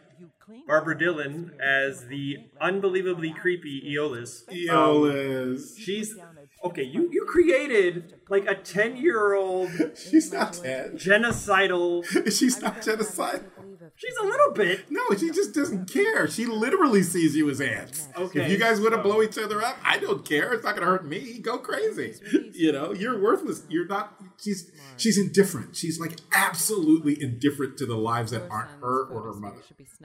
[0.68, 4.48] Barbara Dillon as the unbelievably creepy Eolus.
[4.48, 5.76] Um, Eolus.
[5.76, 6.16] she's
[6.66, 6.82] okay.
[6.84, 10.94] You you created like a ten year old She's not dead.
[10.94, 12.04] genocidal.
[12.38, 13.44] She's not genocide.
[13.98, 14.90] She's a little bit.
[14.90, 16.28] No, she just doesn't care.
[16.28, 18.08] She literally sees you as ants.
[18.16, 18.42] Okay.
[18.44, 20.52] If you guys want to blow each other up, I don't care.
[20.52, 21.38] It's not going to hurt me.
[21.38, 22.14] Go crazy.
[22.52, 23.62] You know, you're worthless.
[23.70, 24.14] You're not.
[24.38, 25.76] She's she's indifferent.
[25.76, 29.62] She's like absolutely indifferent to the lives that aren't her or her mother.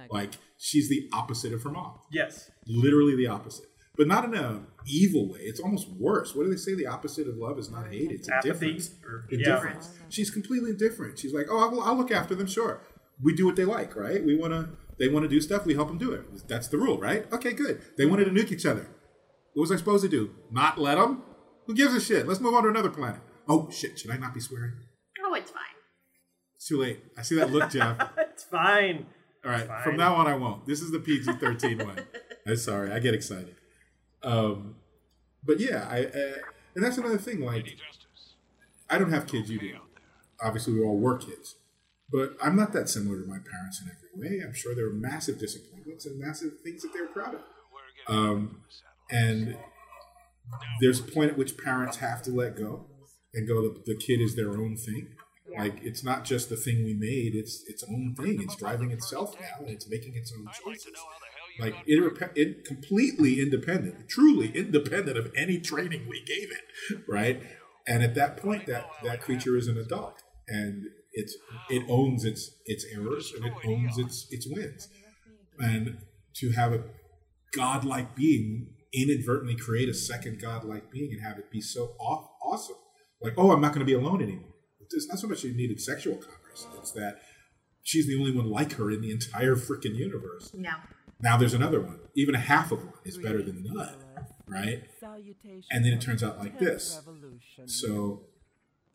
[0.09, 1.99] Like she's the opposite of her mom.
[2.11, 2.49] Yes.
[2.67, 3.65] Literally the opposite.
[3.97, 5.39] But not in a evil way.
[5.41, 6.33] It's almost worse.
[6.33, 6.75] What do they say?
[6.75, 8.09] The opposite of love is not hate.
[8.11, 8.49] It's Apathy.
[8.69, 8.91] indifference.
[9.05, 9.37] Or, yeah.
[9.37, 9.89] Indifference.
[10.09, 11.19] She's completely indifferent.
[11.19, 12.47] She's like, oh, I'll, I'll look after them.
[12.47, 12.81] Sure,
[13.21, 14.23] we do what they like, right?
[14.23, 14.69] We want to.
[14.99, 15.65] They want to do stuff.
[15.65, 16.47] We help them do it.
[16.47, 17.25] That's the rule, right?
[17.33, 17.81] Okay, good.
[17.97, 18.87] They wanted to nuke each other.
[19.53, 20.29] What was I supposed to do?
[20.51, 21.23] Not let them?
[21.65, 22.27] Who gives a shit?
[22.27, 23.19] Let's move on to another planet.
[23.49, 23.97] Oh shit!
[23.99, 24.73] Should I not be swearing?
[25.25, 25.61] Oh, it's fine.
[26.55, 26.99] It's too late.
[27.17, 27.97] I see that look, Jeff.
[28.17, 29.07] it's fine.
[29.43, 29.81] All right, Fine.
[29.83, 30.65] from now on, I won't.
[30.67, 31.99] This is the PG thirteen one.
[32.47, 33.55] I'm sorry, I get excited.
[34.23, 34.75] Um,
[35.43, 36.37] but yeah, I uh,
[36.75, 37.41] and that's another thing.
[37.41, 37.77] Like,
[38.89, 39.49] I don't have kids.
[39.49, 39.77] You do.
[40.41, 41.55] Obviously, we all were kids,
[42.11, 44.43] but I'm not that similar to my parents in every way.
[44.43, 47.41] I'm sure there are massive disappointments and massive things that they're proud of.
[48.07, 48.61] Um,
[49.09, 49.57] and
[50.79, 52.85] there's a point at which parents have to let go
[53.33, 53.61] and go.
[53.61, 55.09] The, the kid is their own thing.
[55.57, 58.41] Like it's not just the thing we made; it's its own thing.
[58.41, 60.93] It's driving itself now, and it's making its own choices.
[61.59, 67.41] Like it, it completely independent, truly independent of any training we gave it, right?
[67.87, 71.35] And at that point, that that creature is an adult, and it's
[71.69, 74.87] it owns its its errors and it owns its its wins.
[75.59, 75.99] And
[76.35, 76.83] to have a
[77.53, 82.77] godlike being inadvertently create a second godlike being and have it be so aw- awesome,
[83.21, 84.49] like oh, I'm not going to be alone anymore.
[84.79, 87.19] It's not so much she needed sexual congress; it's that
[87.83, 90.51] she's the only one like her in the entire freaking universe.
[90.53, 90.71] No.
[91.21, 91.99] Now there's another one.
[92.15, 93.95] Even a half of one is better than none,
[94.47, 94.83] right?
[95.71, 97.01] And then it turns out like this.
[97.65, 98.23] So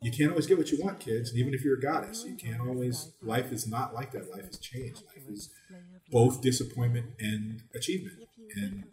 [0.02, 1.30] you can't always get what you want, kids.
[1.30, 3.12] And even if you're a goddess, you can't always.
[3.22, 4.30] Life is not like that.
[4.30, 5.02] Life is changed.
[5.06, 5.50] Life is
[6.10, 8.18] both disappointment and achievement.
[8.54, 8.84] And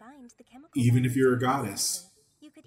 [0.74, 2.08] even if you're a goddess,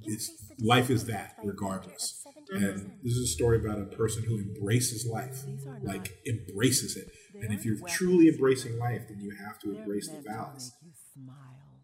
[0.03, 2.23] it's life is that regardless.
[2.51, 5.43] And this is a story about a person who embraces life,
[5.81, 7.11] like embraces it.
[7.41, 10.73] And if you're truly embracing life, then you have to embrace the valleys.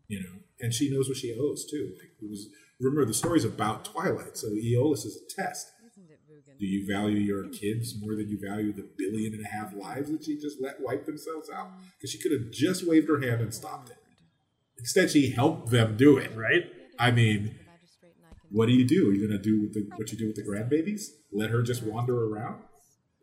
[0.08, 1.94] You know, and she knows what she owes too.
[2.00, 5.68] Like it was remember the story's about Twilight, so Aeolus is a test.
[6.60, 10.12] Do you value your kids more than you value the billion and a half lives
[10.12, 11.72] that she just let wipe themselves out?
[11.98, 13.98] Because she could have just waved her hand and stopped it.
[14.78, 16.36] Instead, she helped them do it.
[16.36, 16.64] Right?
[17.00, 17.56] I mean,
[18.50, 19.10] what do you do?
[19.10, 21.06] Are you going to do with the, what you do with the grandbabies?
[21.32, 22.62] Let her just wander around?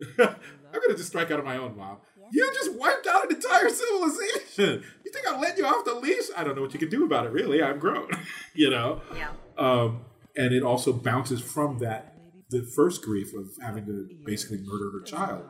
[0.18, 1.98] I'm going to just strike out on my own, mom.
[2.32, 4.84] You just wiped out an entire civilization.
[5.04, 6.26] You think I'm letting you off the leash?
[6.36, 7.62] I don't know what you can do about it, really.
[7.62, 8.10] I'm grown,
[8.54, 9.00] you know?
[9.14, 9.30] Yeah.
[9.58, 10.02] Um,
[10.36, 12.16] and it also bounces from that,
[12.50, 15.44] the first grief of having to basically murder her child.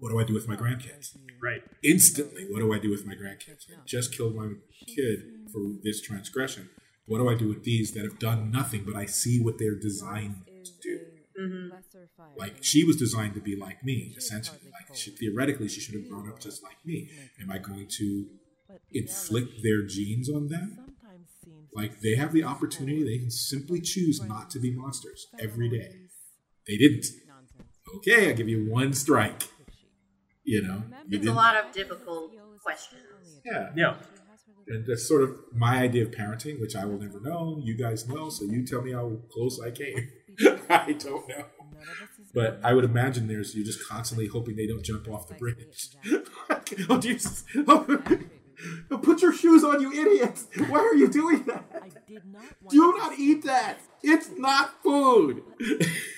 [0.00, 1.16] What do I do with my grandkids?
[1.42, 1.62] Right.
[1.82, 3.66] Instantly, what do I do with my grandkids?
[3.70, 4.52] I just killed my
[4.86, 6.70] kid for this transgression.
[7.06, 9.78] What do I do with these that have done nothing, but I see what they're
[9.78, 10.97] designed to do?
[11.38, 12.38] Mm-hmm.
[12.38, 14.58] Like she was designed to be like me, essentially.
[14.72, 17.08] Like she, theoretically, she should have grown up just like me.
[17.40, 18.26] Am I going to
[18.92, 20.78] inflict their genes on them?
[21.74, 25.90] Like they have the opportunity; they can simply choose not to be monsters every day.
[26.66, 27.06] They didn't.
[27.96, 29.44] Okay, I give you one strike.
[30.44, 33.02] You know, you It's a didn't- lot of difficult questions.
[33.44, 33.70] Yeah.
[33.76, 33.96] Yeah.
[34.66, 37.58] And that's sort of my idea of parenting, which I will never know.
[37.64, 39.96] You guys know, so you tell me how close I came.
[40.70, 41.44] I don't know.
[42.34, 45.90] But I would imagine there's you're just constantly hoping they don't jump off the bridge.
[46.88, 47.44] oh Jesus!
[48.90, 50.48] Oh, put your shoes on, you idiots!
[50.68, 51.64] Why are you doing that?
[52.68, 53.78] Do not eat that.
[54.02, 55.44] It's not food.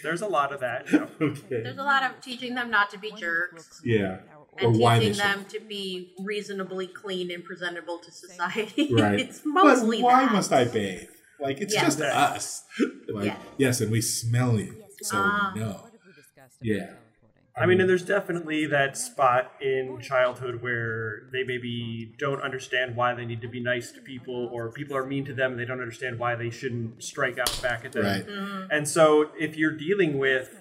[0.03, 0.91] There's a lot of that.
[0.91, 1.07] Yeah.
[1.21, 1.63] okay.
[1.63, 4.21] There's a lot of teaching them not to be jerks Yeah.
[4.57, 5.23] and Or teaching should.
[5.23, 8.89] them to be reasonably clean and presentable to society.
[8.95, 9.21] Right.
[9.21, 10.33] it's but why that.
[10.33, 11.11] must I bathe?
[11.41, 11.85] Like it's Yeah.
[11.85, 12.65] just us.
[13.09, 13.37] Like Yeah.
[13.59, 15.53] yes, and we smell you, so Ah.
[15.57, 15.87] no.
[16.63, 16.91] Yeah.
[17.57, 23.13] I mean, and there's definitely that spot in childhood where they maybe don't understand why
[23.15, 25.65] they need to be nice to people, or people are mean to them and they
[25.67, 28.05] don't understand why they shouldn't strike out back at them.
[28.05, 28.25] Right.
[28.71, 30.60] And so, if you're dealing with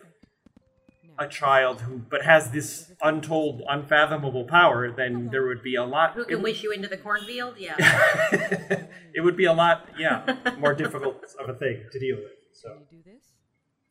[1.19, 6.13] a child who but has this untold, unfathomable power, then there would be a lot.
[6.13, 7.55] Who can wish you into the cornfield?
[7.57, 7.75] Yeah.
[9.13, 12.31] it would be a lot, yeah, more difficult of a thing to deal with.
[12.53, 12.69] So.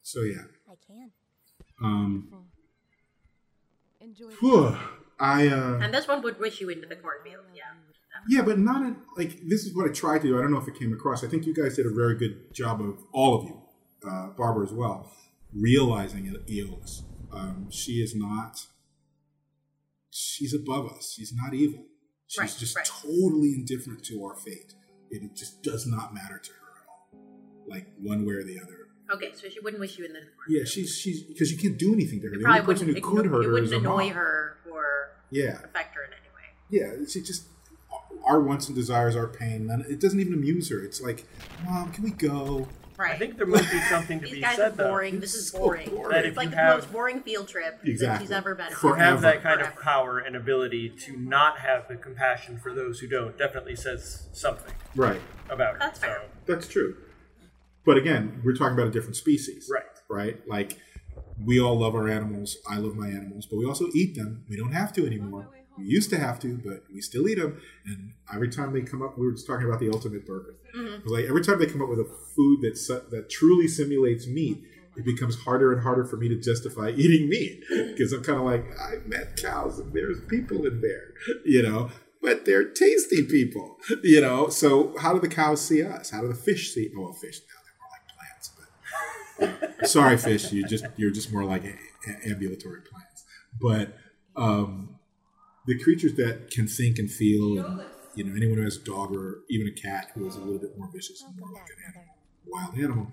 [0.03, 0.45] So yeah.
[0.67, 1.11] I can.
[1.85, 2.29] Um.
[4.01, 4.31] Enjoy.
[4.41, 4.77] whew,
[5.21, 5.81] I uh.
[5.83, 7.45] and this one would wish you into the cornfield.
[7.55, 7.63] Yeah.
[8.29, 10.39] Yeah, but not in, like this is what I tried to do.
[10.39, 11.23] I don't know if it came across.
[11.23, 13.63] I think you guys did a very good job of all of you,
[14.09, 15.13] uh, Barbara as well,
[15.55, 17.03] realizing Aeolus.
[17.33, 18.67] Um, she is not.
[20.11, 21.13] She's above us.
[21.17, 21.85] She's not evil.
[22.27, 22.85] She's Right, just right.
[22.85, 24.75] totally indifferent to our fate.
[25.11, 27.09] It, just does not matter to her at all,
[27.67, 28.75] like one way or the other.
[29.11, 30.49] Okay, so she wouldn't wish you in the cornfield.
[30.49, 32.35] Yeah, she's she's because you can't do anything to her.
[32.35, 35.61] It The probably only person who could hurt it her wouldn't annoy her or Yeah,
[35.65, 36.99] affect her in any way.
[36.99, 37.07] yeah.
[37.09, 37.47] She just
[38.27, 39.69] our wants and desires, our pain.
[39.69, 40.81] None, it doesn't even amuse her.
[40.85, 41.25] It's like,
[41.65, 42.69] mom, can we go?
[42.99, 43.15] Right.
[43.15, 44.89] I think there might be something to These be guys said are though.
[44.89, 45.21] boring.
[45.21, 45.89] This is so boring.
[45.91, 46.11] boring.
[46.11, 48.65] That if It's like you the have- most boring field trip that she's ever been
[48.67, 48.71] on.
[48.73, 48.99] to Forever.
[49.05, 53.07] have that kind of power and ability to not have the compassion for those who
[53.07, 55.21] don't definitely says something Right.
[55.49, 55.79] about her.
[55.79, 56.23] That's so, fair.
[56.47, 56.97] That's true.
[57.85, 59.71] But again, we're talking about a different species.
[59.73, 59.85] right.
[60.09, 60.49] right?
[60.49, 60.79] Like
[61.45, 62.57] we all love our animals.
[62.69, 64.45] I love my animals, but we also eat them.
[64.49, 65.49] We don't have to anymore.
[65.79, 67.61] We used to have to, but we still eat them.
[67.87, 70.57] And every time they come up, we were just talking about the ultimate burger.
[70.75, 72.05] Was Like every time they come up with a
[72.37, 74.63] food that su- that truly simulates meat,
[74.97, 78.45] it becomes harder and harder for me to justify eating meat because I'm kind of
[78.45, 81.13] like I met cows and there's people in there,
[81.45, 81.91] you know.
[82.21, 84.49] But they're tasty people, you know.
[84.49, 86.11] So how do the cows see us?
[86.11, 86.91] How do the fish see?
[86.99, 91.45] Oh, fish now they're more like plants, but sorry fish you just you're just more
[91.45, 91.75] like a,
[92.11, 93.25] a- ambulatory plants
[93.61, 93.97] but
[94.37, 94.98] um,
[95.69, 97.83] the creatures that can think and feel and
[98.15, 100.59] you know anyone who has a dog or even a cat who is a little
[100.59, 102.15] bit more vicious and more like an animal,
[102.47, 103.13] wild animal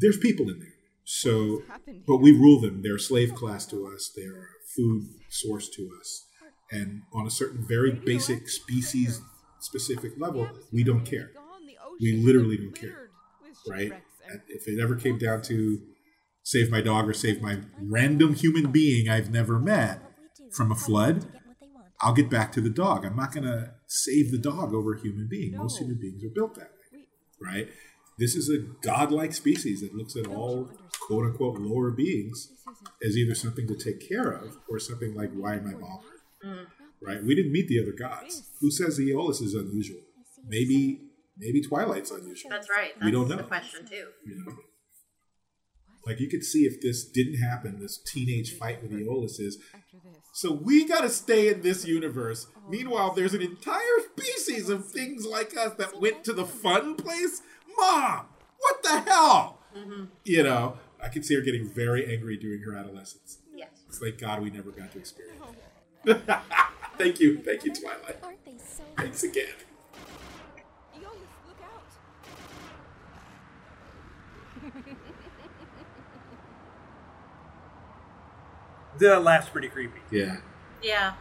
[0.00, 0.74] there's people in there.
[1.04, 1.62] So
[2.06, 2.82] but we rule them.
[2.82, 4.12] They're a slave class to us.
[4.14, 6.26] They're a food source to us.
[6.70, 9.20] And on a certain very basic species
[9.60, 11.30] specific level we don't care.
[12.00, 13.06] we literally don't care
[13.68, 13.92] right?
[14.48, 15.80] If it ever came down to
[16.42, 20.02] save my dog or save my random human being I've never met
[20.52, 21.26] from a flood,
[22.00, 23.04] I'll get back to the dog.
[23.04, 25.56] I'm not going to save the dog over a human being.
[25.56, 27.06] Most human beings are built that way,
[27.40, 27.68] right?
[28.18, 32.52] This is a godlike species that looks at all quote unquote lower beings
[33.04, 36.20] as either something to take care of or something like, why am I bothered?
[36.44, 36.66] Mm.
[37.02, 37.22] Right?
[37.22, 38.48] We didn't meet the other gods.
[38.60, 40.00] Who says the Aeolus is unusual?
[40.46, 41.00] Maybe
[41.36, 42.50] maybe Twilight's unusual.
[42.50, 42.92] That's right.
[42.94, 43.36] That's We don't know.
[43.36, 44.06] the question too.
[44.24, 44.52] You know?
[46.06, 49.58] Like you could see if this didn't happen, this teenage fight with Aeolus is.
[50.32, 52.46] So we got to stay in this universe.
[52.68, 53.80] Meanwhile, there's an entire
[54.12, 57.42] species of things like us that went to the fun place.
[57.76, 58.26] Mom,
[58.58, 59.58] what the hell?
[60.24, 63.38] You know, I could see her getting very angry during her adolescence.
[63.54, 63.70] Yes.
[63.88, 65.42] It's like God, we never got to experience.
[66.04, 66.44] that.
[66.98, 68.24] Thank you, thank you, Twilight.
[68.96, 69.52] Thanks again.
[78.98, 80.00] That laugh's pretty creepy.
[80.10, 80.38] Yeah.
[80.82, 81.14] Yeah.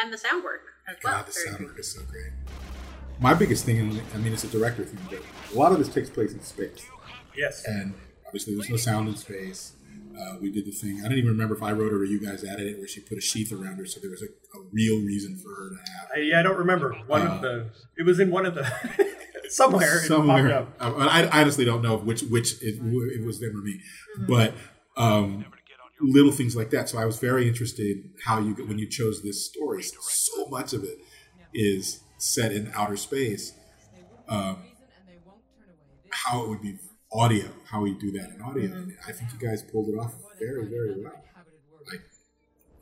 [0.00, 1.14] And the sound work as well.
[1.14, 2.32] God, the Very sound work is so great.
[3.20, 5.22] My biggest thing, I mean, it's a director thing, but
[5.54, 6.84] a lot of this takes place in space.
[7.36, 7.64] Yes.
[7.66, 7.94] And
[8.26, 9.74] obviously, there's no sound in space.
[10.18, 11.00] Uh, we did the thing.
[11.04, 13.00] I don't even remember if I wrote it or you guys added it, where she
[13.00, 15.76] put a sheath around her, so there was a, a real reason for her to
[15.76, 16.92] have I, yeah, I don't remember.
[17.06, 17.70] One Uh, of the.
[17.96, 18.64] It was in one of the.
[19.48, 19.96] somewhere.
[19.98, 20.52] It somewhere.
[20.54, 20.68] up.
[20.80, 23.80] I, I honestly don't know which which it, it was them or me,
[24.28, 24.54] but
[24.96, 25.44] um,
[26.00, 26.88] little things like that.
[26.88, 29.82] So I was very interested how you when you chose this story.
[29.82, 30.98] So much of it
[31.54, 33.52] is set in outer space.
[34.28, 34.58] Um,
[36.10, 36.76] how it would be
[37.14, 38.64] audio, how we do that in audio.
[38.68, 38.74] Mm-hmm.
[38.90, 41.12] And I think you guys pulled it off very, very well.
[41.90, 42.00] Like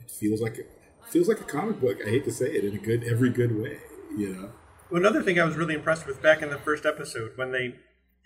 [0.01, 0.69] it feels like it
[1.09, 1.99] feels like a comic book.
[2.07, 3.79] I hate to say it in a good, every good way.
[4.17, 4.51] You know.
[4.91, 7.77] Well, another thing I was really impressed with back in the first episode when they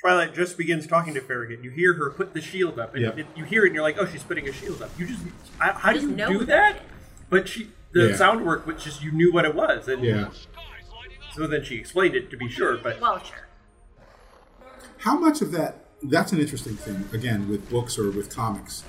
[0.00, 1.62] Twilight just begins talking to Farragut.
[1.62, 3.10] You hear her put the shield up, and Yeah.
[3.16, 5.20] it, you hear it, and you're like, "Oh, she's putting a shield up." You just,
[5.60, 6.46] I, how do Just you know do that.
[6.46, 6.82] that?
[7.30, 8.16] But she, the Yeah.
[8.16, 10.30] sound work, which just you knew what it was, and Yeah.
[11.34, 12.76] so then she explained it to be sure.
[12.76, 13.46] But Well, sure.
[14.98, 15.83] How much of that?
[16.04, 17.08] That's an interesting thing.
[17.12, 18.84] Again, with books or with comics,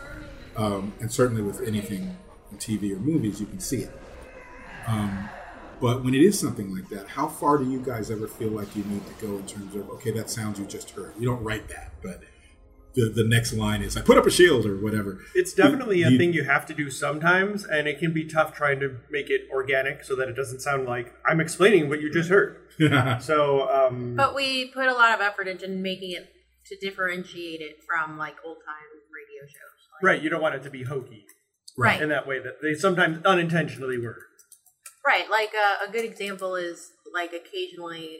[0.56, 2.18] um, and certainly with anything
[2.52, 3.92] in TV or movies, you can see it.
[4.88, 5.30] Um,
[5.82, 8.76] but when it is something like that, how far do you guys ever feel like
[8.76, 11.14] you need to go in terms of okay, that sounds you just heard?
[11.20, 12.22] You don't write that, but
[12.94, 15.20] the the next line is I put up a shield or whatever.
[15.34, 18.54] it's definitely a You- thing you have to do sometimes, and it can be tough
[18.56, 22.10] trying to make it organic so that it doesn't sound like I'm explaining what you
[22.12, 22.58] just heard.
[23.22, 26.30] So, um, But we put a lot of effort into making it
[26.68, 29.80] to differentiate it from like old time radio shows.
[30.02, 31.26] Like, right, you don't want it to be hokey
[31.78, 32.02] Right.
[32.02, 34.18] in that way that they sometimes unintentionally were.
[35.06, 35.30] Right.
[35.30, 38.20] Like uh, a good example is like occasionally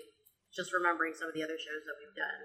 [0.56, 2.42] just remembering some of the other shows that we've done.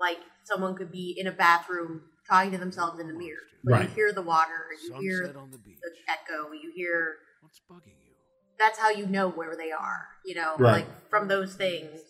[0.00, 3.38] Like someone could be in a bathroom talking to themselves in the mirror.
[3.62, 3.88] But Right.
[3.88, 5.78] You hear the water, you hear Sunset on the beach.
[5.82, 7.16] the echo, you hear.
[7.40, 8.12] What's bugging you?
[8.58, 10.06] That's how you know where they are.
[10.24, 10.72] You know, Right.
[10.86, 12.00] like from those things.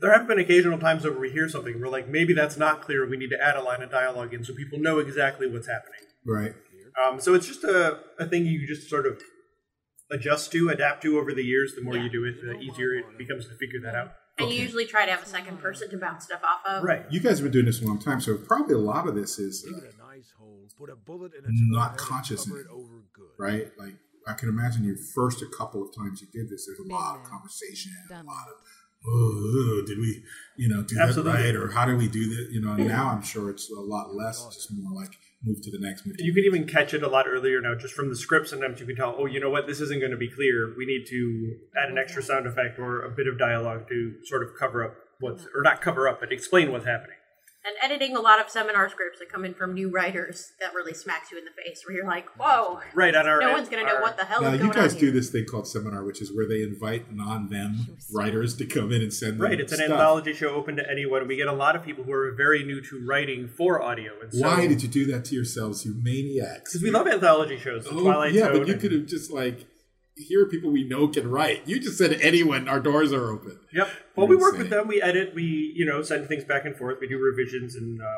[0.00, 2.80] There have been occasional times where we hear something, and we're like, maybe that's not
[2.82, 3.06] clear.
[3.08, 6.00] We need to add a line of dialogue in so people know exactly what's happening.
[6.26, 6.54] right.
[7.06, 9.20] Um, so it's just a, a thing you just sort of
[10.10, 11.74] adjust to, adapt to over the years.
[11.76, 12.04] The more Yeah.
[12.04, 14.12] you do it, the easier it becomes to figure that out.
[14.38, 14.56] And Okay.
[14.56, 16.82] you usually try to have a second person to bounce stuff off of.
[16.82, 17.06] Right.
[17.10, 19.38] You guys have been doing this a long time, so probably a lot of this
[19.38, 22.66] is uh, it a nice hole, put a bullet in its Not conscious cover in
[22.66, 22.74] it it.
[22.74, 23.30] over good.
[23.38, 23.70] right?
[23.78, 23.94] Like
[24.26, 26.66] I can imagine your first a couple of times you did this.
[26.66, 28.54] There's a lot of conversation, a lot of,
[29.06, 30.22] oh, did we,
[30.56, 31.32] you know, do Absolutely.
[31.32, 32.52] that right, or how do we do that?
[32.52, 34.44] You know, now I'm sure it's a lot less.
[34.46, 36.06] It's just more like move to the next.
[36.06, 38.48] Move You can even catch it a lot earlier now, just from the script.
[38.48, 40.74] Sometimes you can tell, oh, you know what, this isn't going to be clear.
[40.76, 44.42] We need to add an extra sound effect or a bit of dialogue to sort
[44.42, 47.16] of cover up what's, or not cover up, but explain what's happening.
[47.62, 50.94] And editing a lot of seminar scripts that come in from new writers that really
[50.94, 53.38] smacks you in the face, where you're like, "Whoa, Right on our.
[53.38, 55.28] no one's gonna know what the hell Now is you guys on do here." this
[55.28, 59.34] thing called seminar, which is where they invite non-them writers to come in and send
[59.34, 61.28] them Right, it's an anthology show open to anyone.
[61.28, 64.12] We get a lot of people who are very new to writing for audio.
[64.22, 66.70] And so, Why did you do that to yourselves, you maniacs?
[66.72, 67.84] Because we love anthology shows.
[67.84, 69.66] The Oh, Twilight yeah, Zone but you could have just like
[70.16, 71.62] here are people we know can write.
[71.66, 72.68] You just said anyone.
[72.68, 73.58] Our doors are open.
[73.72, 73.88] Yep.
[74.20, 74.88] Well, we work with them.
[74.88, 75.34] We edit.
[75.34, 76.98] We you know send things back and forth.
[77.00, 78.00] We do revisions and.
[78.00, 78.08] Um,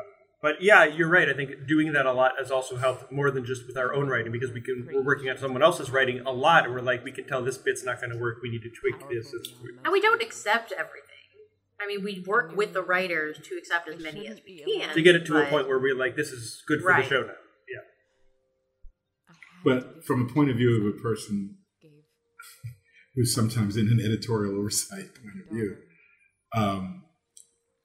[0.41, 1.29] but yeah, you're right.
[1.29, 4.09] I think doing that a lot has also helped more than just with our own
[4.09, 7.01] writing because we can we're working on someone else's writing a lot, and we're like
[7.05, 8.39] we can tell this bit's not going to work.
[8.43, 9.31] We need to tweak this.
[9.31, 9.53] this.
[9.85, 11.13] And we don't accept everything.
[11.81, 15.01] I mean, we work with the writers to accept as many as we can To
[15.01, 17.03] get it to a point where we're like, this is good for Right.
[17.03, 17.33] the show now.
[17.69, 17.81] Yeah.
[19.65, 21.57] But from a point of view of a person
[23.15, 25.77] who's sometimes in an editorial oversight point of view,
[26.53, 27.03] um,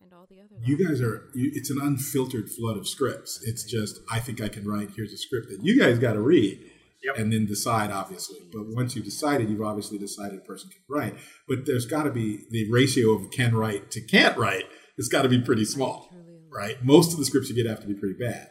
[0.02, 1.28] And all the other you guys are.
[1.34, 3.40] You, it's an unfiltered flood of scripts.
[3.44, 4.90] It's just I think I can write.
[4.96, 6.58] Here's a script that you guys got to read.
[7.04, 7.16] Yep.
[7.16, 8.38] And then decide, obviously.
[8.52, 11.14] But once you've decided, you've obviously decided a person can write.
[11.46, 14.64] But there's got to be the ratio of can write to can't write.
[14.96, 16.10] It's got to be pretty small,
[16.52, 16.84] right?
[16.84, 18.50] Most of the scripts you get have to be pretty bad.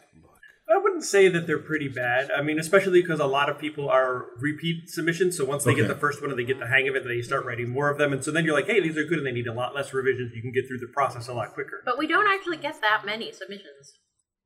[0.98, 2.28] I wouldn't say that they're pretty bad.
[2.36, 5.36] I mean, especially because a lot of people are repeat submissions.
[5.36, 7.22] So once they get the first one and they get the hang of it, they
[7.22, 8.12] start writing more of them.
[8.12, 9.94] And so then you're like, hey, these are good and they need a lot less
[9.94, 10.32] revisions.
[10.34, 11.82] You can get through the process a lot quicker.
[11.84, 13.92] But we don't actually get that many submissions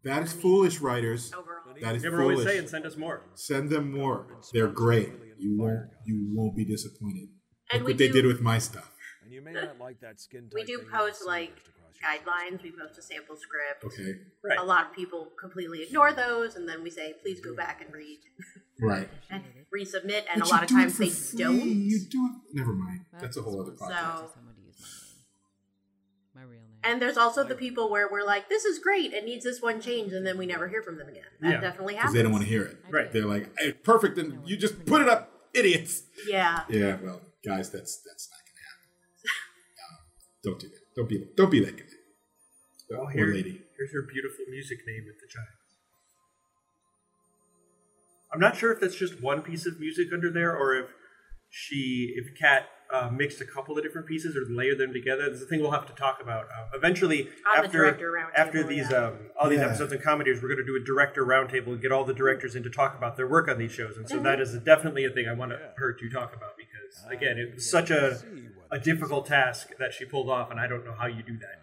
[0.05, 1.33] That is foolish, writers.
[1.33, 1.75] overall.
[1.81, 2.53] That is Yeah, we're always foolish.
[2.53, 3.23] saying, send us more.
[3.35, 4.27] Send them more.
[4.53, 5.09] They're great.
[5.39, 5.89] You won't.
[6.05, 7.29] You won't be disappointed.
[7.73, 8.91] And Look we what they did with my stuff.
[9.25, 12.63] And you may not like that skin We do post like across your guidelines.
[12.63, 13.85] We post a sample script.
[13.85, 14.19] Okay.
[14.43, 14.59] Right.
[14.59, 17.93] A lot of people completely ignore those, and then we say, "Please go back and
[17.95, 18.19] read
[18.81, 19.09] Right.
[19.31, 19.43] and
[19.75, 21.39] resubmit." And But a lot of times they free.
[21.39, 21.61] don't.
[21.61, 22.55] You do it.
[22.59, 23.07] Never mind.
[23.21, 23.89] That's a whole other podcast.
[24.19, 25.25] So- Someone use my name.
[26.35, 26.81] My real name.
[26.85, 29.13] And there's also the people where we're like, "This is great.
[29.13, 31.25] It needs this one change," and then we never hear from them again.
[31.41, 32.15] That Yeah, definitely happens.
[32.15, 32.79] they don't want to hear it.
[32.91, 33.13] Right.
[33.13, 36.03] They're like, hey, perfect, and you just put it up, idiots.
[36.27, 36.65] Yeah.
[36.69, 36.99] Yeah.
[37.01, 38.89] Well, guys, that's that's not going to happen.
[40.45, 40.81] No, don't do that.
[40.97, 41.85] Don't be don't be that guy.
[42.99, 43.63] Well, or lady.
[43.77, 45.51] here's your beautiful music name with the Giants.
[48.33, 50.87] I'm not sure if that's just one piece of music under there, or if
[51.51, 55.23] she, if Kat uh, mixed a couple of different pieces or layered them together.
[55.31, 56.45] There's a thing we'll have to talk about.
[56.47, 58.97] Uh, eventually, On the after director roundtable, after these yeah.
[59.07, 59.67] um, all these Yeah.
[59.69, 62.55] episodes and comedies, we're going to do a director roundtable and get all the directors
[62.55, 63.97] in to talk about their work on these shows.
[63.97, 64.25] And so Mm-hmm.
[64.25, 67.71] that is definitely a thing I want her to talk about because again, it was
[67.71, 68.21] such a
[68.71, 71.62] a difficult task that she pulled off, and I don't know how you do that.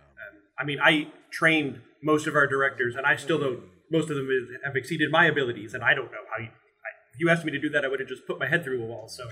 [0.60, 3.62] I mean, I trained most of our directors, and I still don't.
[3.92, 6.50] Most of them is, have exceeded my abilities, and I don't know how you.
[6.50, 8.64] I, if you asked me to do that, I would have just put my head
[8.64, 9.08] through a wall.
[9.10, 9.28] So,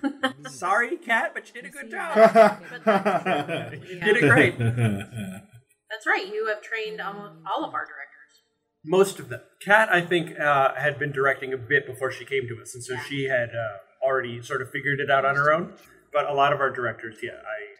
[0.50, 2.16] sorry, Kat, but you did a good job.
[3.88, 4.58] you did it great.
[5.90, 6.26] That's right.
[6.32, 8.42] You have trained almost all of our directors.
[8.84, 9.40] Most of them.
[9.64, 12.82] Kat, I think, uh, had been directing a bit before she came to us, and
[12.82, 13.02] so Yeah.
[13.08, 15.74] she had uh, already sort of figured it out on her own.
[16.12, 17.79] But a lot of our directors, yeah, I, I trained them.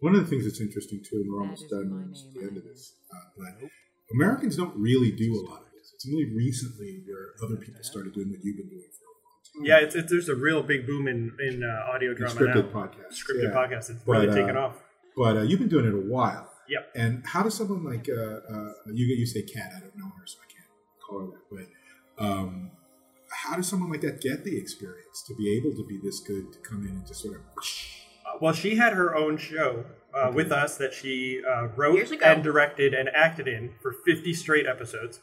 [0.00, 1.90] One of the things that's interesting too, and we're almost is done.
[1.90, 3.68] my at the end of this, uh, but
[4.12, 5.92] Americans don't really do a lot of this.
[5.94, 9.42] It's only recently where other people started doing what you've been doing for a long
[9.44, 9.64] time.
[9.64, 12.80] Yeah, it's, it's there's a real big boom in in uh, audio drama scripted now.
[12.86, 13.50] podcasts, Scripted yeah.
[13.50, 13.90] podcasts.
[13.90, 14.76] It's But, really uh, off.
[15.16, 16.48] But uh, you've been doing it a while.
[16.68, 16.92] Yep.
[16.94, 19.72] And how does someone like uh, uh, you you say Kat?
[19.76, 20.68] I don't know her, so I can't
[21.04, 21.66] call her that.
[22.18, 22.70] But um,
[23.30, 26.52] how does someone like that get the experience to be able to be this good
[26.52, 27.40] to come in and just sort of?
[27.40, 27.60] Uh,
[28.40, 29.84] well, she had her own show
[30.14, 32.26] uh, with us that she uh, wrote Years ago.
[32.26, 35.20] and directed and acted in for 50 straight episodes.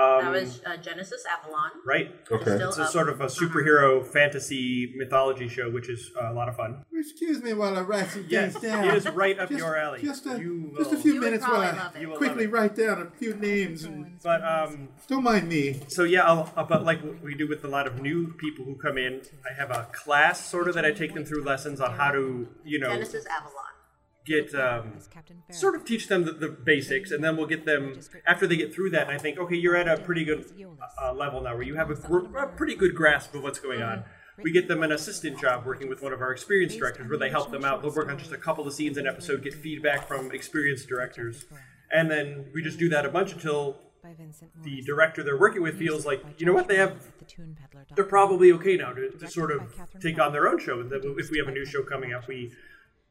[0.00, 1.70] Um, That was uh, Genesis Avalon.
[1.86, 2.14] right.
[2.30, 2.54] Okay.
[2.56, 6.48] Still It's a sort of a superhero fantasy mythology show, which is uh, a lot
[6.48, 6.84] of fun.
[6.94, 8.84] Excuse me while I write some Yes, things down.
[8.84, 10.00] it is right up Just- your alley.
[10.02, 12.02] Just a, You just a few You minutes while I love it.
[12.02, 13.84] You will quickly write down a few names.
[13.84, 15.80] And But um, don't mind me.
[15.88, 18.76] so yeah, I'll, uh, but like we do with a lot of new people who
[18.76, 21.92] come in, I have a class sort of that I take them through lessons on
[21.96, 23.54] how to, you know, Genesis Avalon.
[24.28, 25.58] Get um, As Captain Farrell.
[25.60, 28.74] sort of teach them the, the basics, and then we'll get them after they get
[28.74, 29.08] through that.
[29.08, 30.44] I think, okay, you're at a pretty good
[31.02, 33.82] uh, level now where you have a, gr- a pretty good grasp of what's going
[33.82, 34.04] on.
[34.40, 37.30] We get them an assistant job working with one of our experienced directors, where they
[37.30, 37.82] help them out.
[37.82, 41.44] They'll work on just a couple of scenes an episode, get feedback from experienced directors,
[41.92, 43.80] and then we just do that a bunch until
[44.62, 47.84] the director they're working with feels like, you know what, they have The Tune Peddler
[47.94, 49.62] they're probably okay now to, to sort of
[50.00, 50.80] take on their own show.
[51.18, 52.52] If we have a new show coming up, we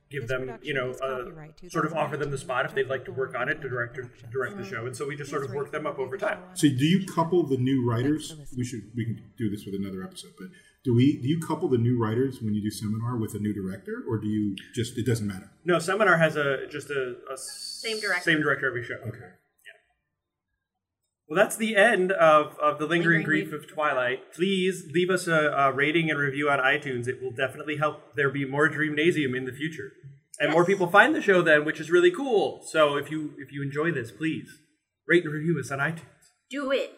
[0.09, 2.87] give This them, you know, is uh, sort of offer them the spot if they'd
[2.87, 4.31] like to work on it to direct Productions.
[4.31, 6.39] direct the show, and so we just sort of work them up over time.
[6.53, 8.35] So do you couple the new writers?
[8.55, 10.47] We should we can do this with another episode, but
[10.83, 13.53] do we do you couple the new writers when you do seminar with a new
[13.53, 15.51] director, or do you just it doesn't matter?
[15.65, 18.23] No, seminar has a just a, a same director.
[18.23, 18.95] same director every show.
[19.05, 19.29] Okay.
[21.29, 24.33] Well, that's the end of, of the lingering, Lingering grief Grief of Twilight.
[24.33, 27.07] Please leave us a, a rating and review on iTunes.
[27.07, 29.91] It will definitely help there be more Dreamnasium in the future,
[30.39, 32.63] and more people find the show then, which is really cool.
[32.71, 34.47] So if you if you enjoy this, please
[35.05, 36.31] rate and review us on iTunes.
[36.49, 36.93] Do it.